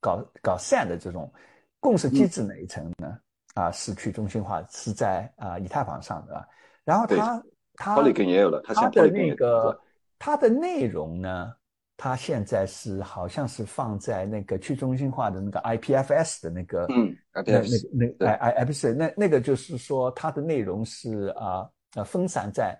[0.00, 1.30] 搞搞 Sand 的这种
[1.78, 3.18] 共识机制那一层呢，
[3.54, 6.46] 啊、是去中心化，是在啊、以太坊上的啊。
[6.90, 7.44] 然后对它
[7.76, 9.80] 它 Polygon 也有了，它现在它的也有那个了
[10.18, 11.52] 它的内容呢，
[11.96, 18.28] 它现在是好像是放在那个去中心化的那个 IPFS 的那个嗯那 IPFS 那那对。
[18.28, 22.76] 哎哎哎不是那那个就是说它的内容是啊呃分散在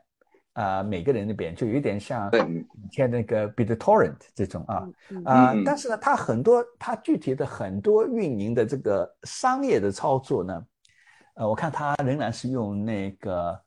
[0.55, 2.41] 啊每个人那边，就有点像对。
[2.41, 4.89] 以前那个 BitTorrent 这种啊。
[5.11, 5.63] 嗯啊、嗯。
[5.65, 10.67] 但是呢，它很多它具体的很多运营的这个商业的操作呢，
[11.35, 13.59] 呃，我看它仍然是用那个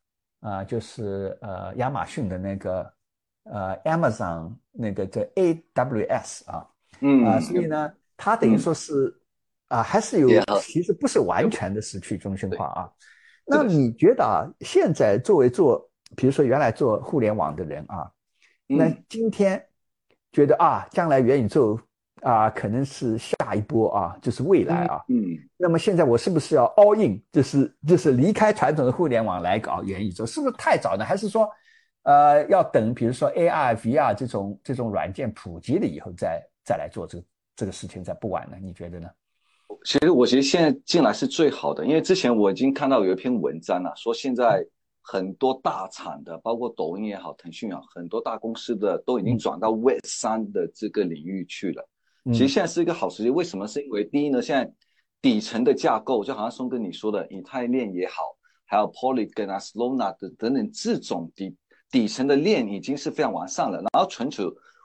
[0.44, 2.94] 啊、就是呃亚马逊的那个
[3.44, 6.68] 呃 Amazon 那个叫 AWS 啊
[7.00, 9.20] 嗯啊、所以呢，它等于嗯说是
[9.70, 10.30] 啊、还是有
[10.62, 12.92] 其实不是完全的是去中心化啊。
[13.46, 18.12] 那你觉得啊，现在作为做，比如说原来做互联网的人啊，
[18.68, 19.66] 那嗯今天
[20.32, 21.80] 觉得啊，将来元宇宙
[22.24, 25.04] 啊，可能是下一波啊，就是未来啊。
[25.10, 31.06] 嗯那么现在我是不是要 all in，就是就是离开传统的互联网来搞元宇宙，是不是太早呢？
[31.06, 31.50] 还是说，
[32.04, 37.24] 呃，要等比如说 AR、VR 这种这种软件普及了以后再再来做这个
[37.56, 38.58] 这个事情，再不晚呢？
[38.62, 39.10] 你觉得呢？
[39.86, 44.66] 其实我觉得现在进来是最好的，因为之前我已经看到有一篇文章啊，说现在
[45.02, 51.88] 很多大厂的，包括抖音也好、腾讯也好，很多大公司的都已经嗯转到 Web 三的这个领域去了。
[52.26, 53.68] 嗯其实现在是一个好时机，为什么？
[53.68, 54.72] 是因为第一呢，现在
[55.22, 58.24] 底层的架构，就好像松哥你说的，以太链也好，
[58.66, 61.56] 还有 Polygon 啊、Solana 的等等这种底
[61.92, 64.44] 底层的链已经是非常完善了，然后存储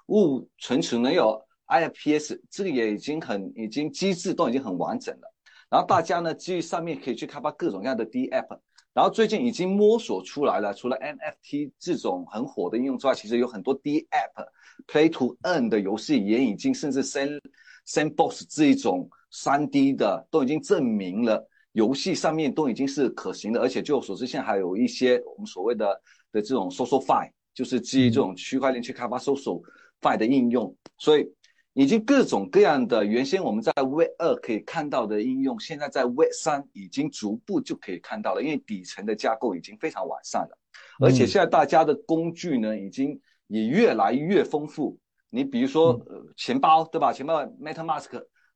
[0.08, 5.32] 物存储呢有 IFPS，这个也已经很已经机制都已经很完整了，
[5.70, 8.58] 然后大家呢基于上面可以去开发各种各样的 D App。
[8.94, 14.46] 然后最近已经摸索出来了，除了 NFT 这种很火的应用之外，其实有很多 D App、
[14.86, 17.40] Play to Earn 的游戏也已经，甚至 Sand
[17.86, 25.86] Sandbox 这一种三 D 的都已经证明了，游戏上面都已经是可行的，而且据我所知，现在还有一些我们所谓的
[26.32, 29.62] 的这种 Social Fi，就是基于这种区块链去开发 Social
[30.00, 31.30] Fi 的应用，所以
[31.78, 40.58] 已经各种各样的原先我们在 Web 二可以看到的应用，现在在 Web 三已经逐步就可以看到了，因为底层的架构已经非常完善了，
[40.98, 43.16] 而且现在大家的工具呢，已经
[43.46, 44.98] 也越来越丰富。
[45.30, 47.12] 你比如说，呃，钱包对吧？
[47.12, 48.08] 钱包 MetaMask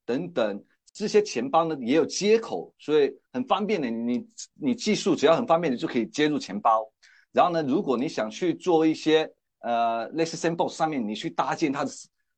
[0.05, 3.89] 等等这些钱包呢也有接口，所以很方便的。
[3.89, 4.27] 你
[4.61, 6.91] 你技术只要很方便你就可以接入钱包。
[7.31, 11.91] 然后呢，如果你想去做一些呃类似 Sandbox 上面你去搭建它的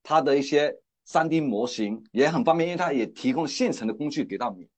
[0.04, 0.72] 它的一些
[1.08, 4.68] 3D 模型，也很方便，因为它也提供现成的工具给到你。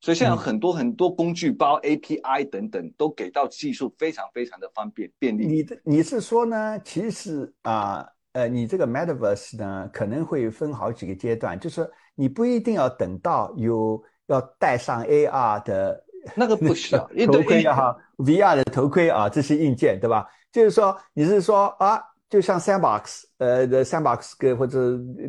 [0.00, 5.44] 所以现在有很多很多工具包、API 等等都给到技术，非常非常的方便便利。
[5.44, 6.80] 你的你是说呢？
[6.84, 16.04] 其实啊，呃，你这个 Metaverse 呢，可能会分好几个阶段，就是你不一定要等到有要戴上 AR 的
[16.36, 20.24] 那个不需要，一 头盔啊哈，VR 的头盔啊，这些硬件对吧？
[20.52, 22.00] 就是说你是说啊，
[22.30, 24.78] 就像 Sandbox，呃的 Sandbox 跟或者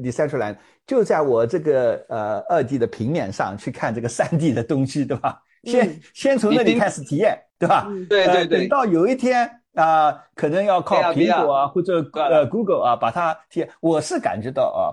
[0.03, 5.41] Decentraland，就在我这个呃二 D 的平面上去看这个三 D 的东西，对吧？
[5.63, 7.87] 先、嗯先从那里开始体验，对吧？
[8.09, 13.69] 对对对等到有一天啊、可能要靠苹果啊或者呃 Google 啊把它体验。
[13.79, 14.91] 我是感觉到啊，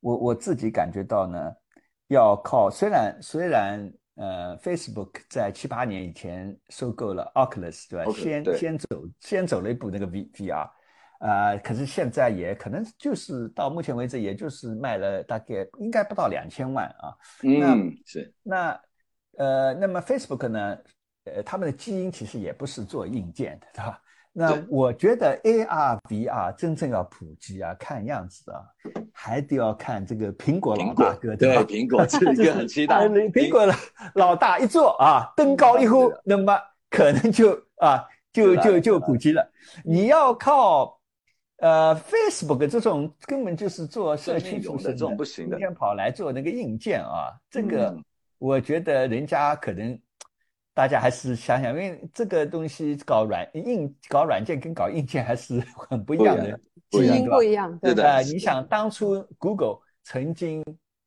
[0.00, 1.52] 我我自己感觉到呢，
[2.08, 8.86] 要靠虽然虽然呃 Facebook 在七八年以前收购了 Oculus 对吧先先走
[9.18, 10.68] 先走了一步那个 V VR。
[11.18, 17.14] 呃，可是现在也可能就是到目前为止，也就是卖了大概应该不到两千万啊。
[17.42, 18.80] 嗯，是那
[19.36, 20.78] 呃，那么 Facebook 呢，
[21.24, 24.00] 呃，他们的基因其实也不是做硬件的，对吧？
[24.32, 28.62] 那我觉得 AR、VR 真正要普及啊，看样子啊，
[29.12, 31.62] 还得要看这个苹果老大哥，对吧？
[31.62, 33.74] 苹果这个很期待 呃，苹果老
[34.14, 36.56] 老大一坐啊，登高一呼，那么
[36.88, 39.50] 可能就啊，就就就普及了。
[39.84, 40.97] 你要靠
[41.58, 48.04] 呃 Facebook 这种根本就是做社区内容的这种不行的今天跑来做那个硬件啊，这个嗯
[48.38, 49.98] 我觉得人家可能。
[50.74, 55.58] 大家还是想想，因为这个东西搞软硬搞软件跟搞硬件还是
[55.90, 56.56] 很不一样的
[56.88, 60.64] 基因，不一样，对是的呃，你想当初 Google 曾经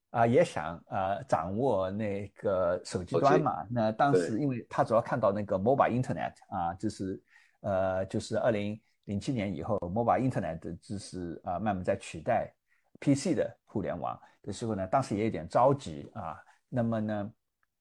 [0.09, 3.65] 啊、也想啊、掌握那个手机端嘛？
[3.69, 7.17] 那当时因为他主要看到那个 mobile internet 啊，就是
[7.61, 12.53] 呃，就是二零零七年以后，mobile internet 的知识啊、慢慢在取代
[12.99, 16.37] PC 的互联网的时候呢，当时也有点着急啊。
[16.69, 17.33] 那么呢，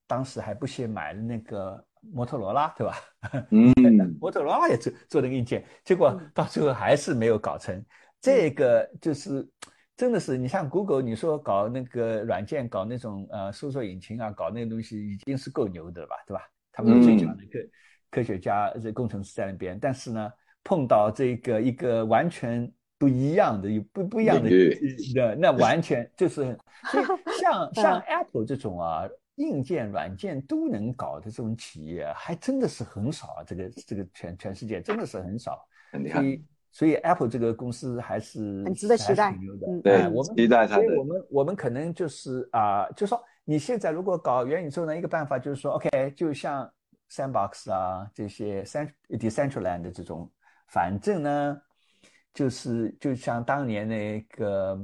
[0.06, 2.94] 当时还不屑买了那个摩托罗拉，对吧？
[3.50, 3.72] 嗯，
[4.20, 7.84] 摩托罗拉也做做那个硬件，结果嗯到最后还是没有搞成。
[8.20, 9.48] 这个就是
[9.96, 16.42] 真的是，你像 Google，你说搞那个软件，搞那种呃搜索引擎啊，搞那个东西已经是够牛的了吧，对吧？
[16.72, 17.58] 他们是最强的科、
[18.10, 20.32] 科学家、这工程师在那边，但是呢，
[20.64, 25.12] 碰到这个一个完全不一样的、有不不一样的领域。
[25.14, 26.56] 的，那完全就是，
[26.90, 27.04] 所以
[27.40, 33.44] 像像嗯 Apple 这种啊，硬件、软件都能搞的这种企业，还真的是很少啊。
[33.46, 35.58] 这个这个全全世界真的是很少，
[35.92, 39.32] 很厉害，所以所以 Apple 这个公司还是很值得期待。
[39.32, 39.66] 挺牛的。
[39.66, 39.80] 嗯。
[39.82, 46.70] 对哎我们期待它的所以我们我们可能就是啊、就说你现在如果搞元宇宙呢，一个办法就是说，OK，就像
[47.10, 50.30] Sandbox 啊这些 Cent Decentraland 的这种，
[50.70, 51.60] 反正呢，
[52.32, 54.78] 就是就像当年那个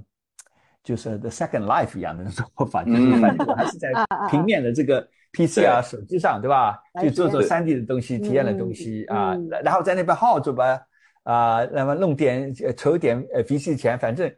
[0.83, 3.21] 就是 The Second Life 一样的那种做法， 就是嗯。
[3.21, 3.91] 反正我还是在
[4.31, 6.81] 平面的这个 PC 啊、手机上，对吧？
[6.95, 10.81] 来就做做 3D 的东西，体验的东西啊嗯，然后在那边耗着吧，
[11.25, 14.33] 啊，那么弄点呃筹点呃 VC 钱，反正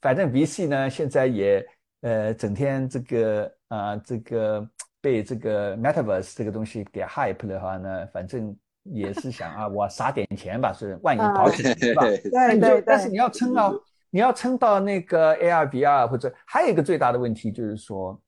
[0.00, 1.66] 反正 VC 呢现在也
[2.02, 4.68] 呃整天这个啊这个
[5.00, 12.02] 被这个 Metaverse 这个东西给 hype 的话呢，反正也是想啊我撒点钱吧，是万一跑起来是吧？
[12.06, 13.74] 对对对，但是你要撑到
[14.10, 18.20] 你要撑到那个 AR、VR 或者还有一个最大的问题就是说，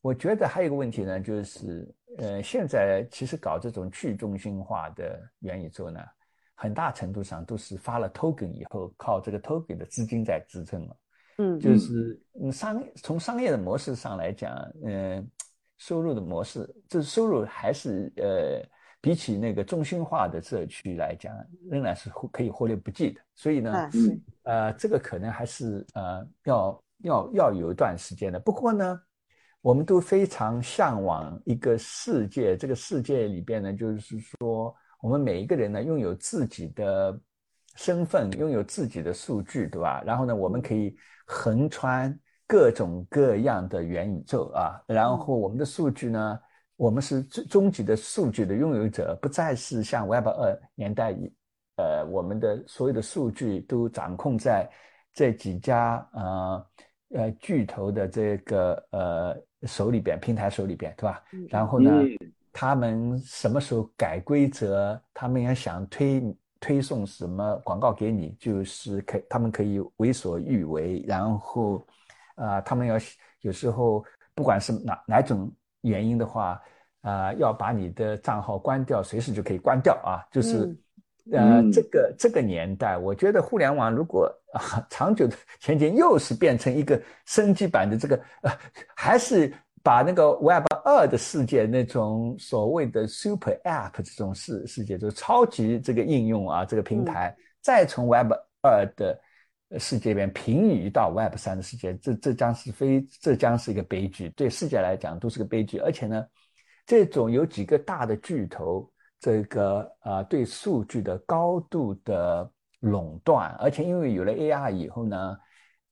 [0.00, 6.00] 我觉得还有一个问题呢，就是呃，现在其实搞这种去中心化的元宇宙呢，
[6.54, 10.96] 很大程度上都是发了 token 以后，靠这个 token 的资金在支撑了。
[11.38, 15.28] 嗯，就是嗯商从商业的模式上来讲，嗯，
[15.76, 18.62] 收入的模式，这收入还是呃
[19.06, 21.32] 比起那个中心化的社区来讲，
[21.70, 23.20] 仍然是可以忽略不计的。
[23.36, 23.90] 所以呢，
[24.42, 28.40] 呃，这个可能还是呃要要要有一段时间的。
[28.40, 29.00] 不过呢，
[29.60, 37.16] 我们都非常向往一个世界，这个世界里边呢，就是说我们每一个人呢拥有自己的
[37.76, 40.02] 身份，拥有自己的数据，对吧？
[40.04, 40.96] 然后呢，我们可以
[41.26, 42.12] 横穿
[42.44, 46.40] 各种各样的元宇宙啊，然后我们的数据呢。
[46.76, 51.32] 我们是终终极的数据的拥有者，不再是像 Web 二年代一
[51.76, 54.68] 呃，我们的所有的数据都掌控在
[55.12, 56.66] 这几家呃
[57.14, 61.22] 呃巨头的这个呃手里边，平台手里边，对吧？
[61.32, 66.22] 嗯然后呢，嗯他们什么时候改规则，他们也想推
[66.60, 71.86] 推送什么广告给你，就是可他们可以为所欲为，然后
[72.36, 72.96] 啊、呃他们要
[73.40, 74.04] 有时候
[74.34, 75.52] 不管是哪哪种
[75.88, 76.60] 原因的话。
[77.02, 80.26] 啊、要把你的账号关掉，随时就可以关掉啊！
[80.32, 80.64] 就是，
[81.30, 88.50] 嗯呃，嗯这个这个年代，我觉得互联网如果啊长久的前景又是变成一个升级版的这个，呃，
[88.96, 98.32] 还是把那个 Web 二的世界那种所谓的 Super App 这种世世界，就是超级这个应用啊，这个平台，再从 Web
[98.62, 99.16] 二的
[99.78, 106.24] 世界边平移到 Web 三的世界，这这将是非这将是一个悲剧，对世界来讲都是个悲剧，而且呢。
[106.86, 108.88] 这种有几个大的巨头
[109.18, 112.48] 这个呃对数据的高度的
[112.80, 115.36] 垄断，而且因为有了 AI 以后呢。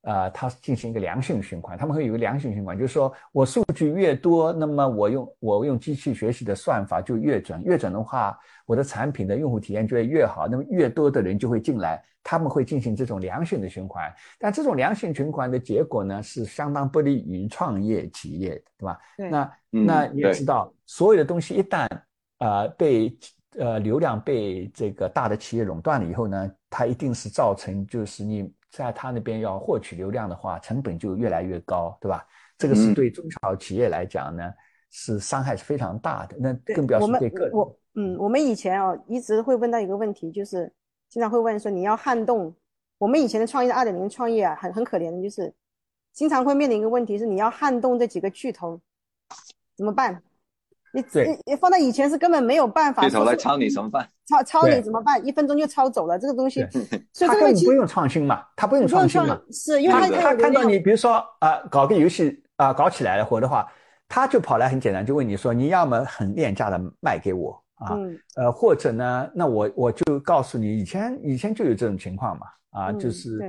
[0.04, 14.12] 啊，它进行一个良性循环，他们会有一个良性循环，就是说我数据越多，那么我用我用机器学习的算法就越准，越准的话，我的产品的用户体验就会越好，那么越多的人就会进来，他们会进行这种良性的循环。
[14.38, 18.98] 但这种良性循环的结果呢，是相当不利于创业企业的，对吧？
[19.16, 19.30] 对。
[19.30, 21.88] 那那你也知道，所有的东西一旦
[22.40, 23.16] 呃被
[23.58, 28.52] 呃流量被这个大的企业垄断了以后呢，它一定是造成就是你。
[28.76, 32.26] 在他那边要获取流量的话，成本就越来越高，对吧？
[32.58, 34.52] 这个是对中小企业来讲呢，
[34.90, 36.36] 是伤害是非常大的。
[36.38, 37.54] 那更不要说对个人。
[37.54, 40.72] 我嗯，我们以前哦一直会问到一个问题，就是
[41.08, 42.54] 经常会问说，你要撼动
[42.98, 45.54] 我们以前的创业二点零创业啊，很很可怜的，就是
[46.12, 48.80] 经常会面临一个问题，是你要撼动这几个巨头，
[49.76, 50.20] 怎么办？
[51.44, 53.02] 你放在以前是根本没有办法。
[53.02, 54.08] 对头来抄你怎么办？
[54.26, 55.24] 抄抄你怎么办？
[55.26, 56.66] 一分钟就抄走了这个东西。
[57.12, 59.38] 所以他根本不用创新嘛，他不用创新嘛。
[59.50, 63.66] 是因为他他看到你，比如说啊，搞个游戏啊，搞起来了火的话，
[64.08, 67.96] 他就跑来很简单，就问你说，你要么很廉价的卖给我啊，
[68.36, 73.40] 呃，或者呢，那我我就告诉你，以前以前就有这种情况嘛，啊，就是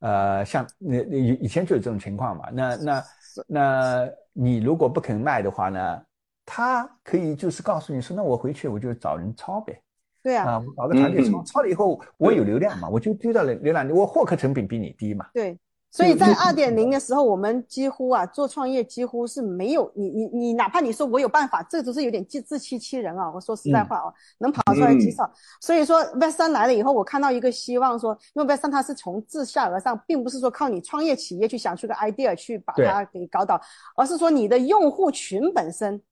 [0.00, 3.04] 呃，像那以以前就有这种情况嘛，那那
[3.48, 6.00] 那你如果不肯卖的话呢？
[6.44, 9.80] 他可以就是告诉你说，那我回去我就找人抄呗，
[10.22, 15.26] 对啊，啊，我搞个团队抄，抄了以后我有流量嘛，我就丢到了流量，我获客成本比你低嘛。
[15.32, 15.58] 对，
[15.90, 23.30] 所以在二点零的时候，我们几乎啊做创业几乎是没有你你你，哪怕你说我有办法，这都是有点自自欺欺人啊。
[23.32, 25.30] 我说实在话啊，能跑出来极少。
[25.60, 33.60] 所以说 Web 三来了以后，我看到一个希望说，因为 Web 三它是从自下而上，并不是说靠你创业企业去想出个 idea 去把它给搞倒，
[33.96, 36.02] 而是说你的用户群本身。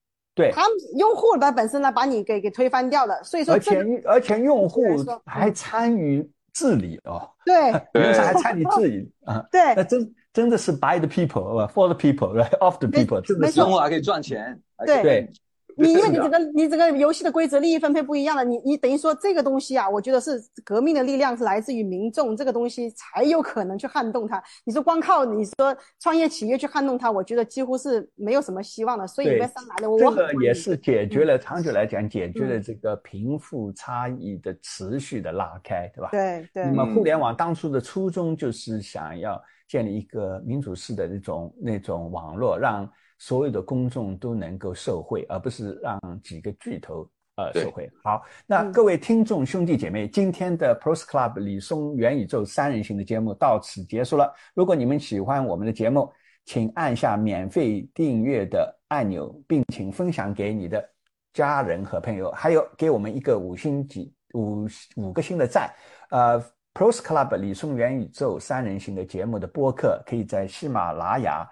[0.41, 4.83] 对，他们用户的本身呢，把你给给推翻掉了，所以说，而且而且用户
[5.27, 7.71] 还参与治理哦，对，
[8.03, 9.13] 用户还参与治理。
[9.27, 13.61] 啊，对，那真真的是 by the people，for the people，right，of the people，真的是。
[13.61, 15.29] 用户还可以赚钱，对。
[15.77, 24.43] 你因为你整个你整个游戏的规则利益分配不一样了，你你等于说这个东西啊，我觉得是革命的力量是来自于民众，这个东西才有可能去撼动它。
[24.65, 29.07] 你说光靠你说创业企业去撼动它，我觉得几乎是没有什么希望的。
[29.07, 36.09] 所以被上来了，我这个也是解决了长久来讲解决了这个贫富差异的持续的拉开，对吧？
[36.13, 36.65] 对对。
[36.67, 42.91] 那么互联网当初的初衷就是想要建立一个民主式的那种那种网络，让。
[43.21, 47.07] 所有的公众都能够受惠，而不是让几个巨头
[47.37, 47.87] 呃受惠。
[48.03, 54.33] 好，那各位听众兄弟姐妹，今天的 Pros Club 李松元宇宙三人行的节目到此结束了。
[54.55, 56.11] 如果你们喜欢我们的节目，
[56.47, 60.83] 请按下免费订阅的按钮，并请分享给你的
[61.35, 64.67] 家人和朋友，还有给我们一个五星级五
[64.97, 65.71] 五个星的赞。
[66.09, 66.43] 呃
[66.73, 71.47] ，Pros Club 李松元宇宙三人行的节目的播客可以在喜马拉雅。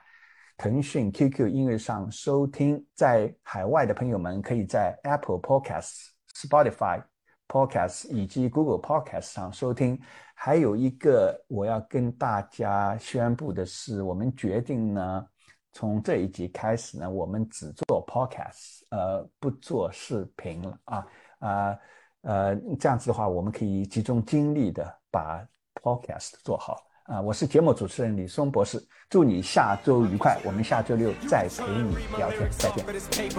[0.58, 7.00] 腾讯 QQ 音乐上收听，在海外的朋友们可以在 Apple Podcasts、Spotify
[7.46, 9.96] Podcasts 以及 Google Podcasts 上收听。
[10.34, 15.24] 还有一个我要跟大家宣布的是，我们决定呢，
[15.70, 21.06] 从这一集开始呢，我们只做 Podcast，呃，不做视频了啊
[21.38, 21.78] 啊
[22.22, 25.46] 呃，这样子的话，我们可以集中精力的把
[25.80, 26.87] Podcast 做好。
[27.08, 28.78] 啊，我是节目主持人李松博士，
[29.08, 32.84] 祝你下周愉快，我们下周六再陪你聊天，再见，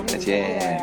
[0.08, 0.80] 再见。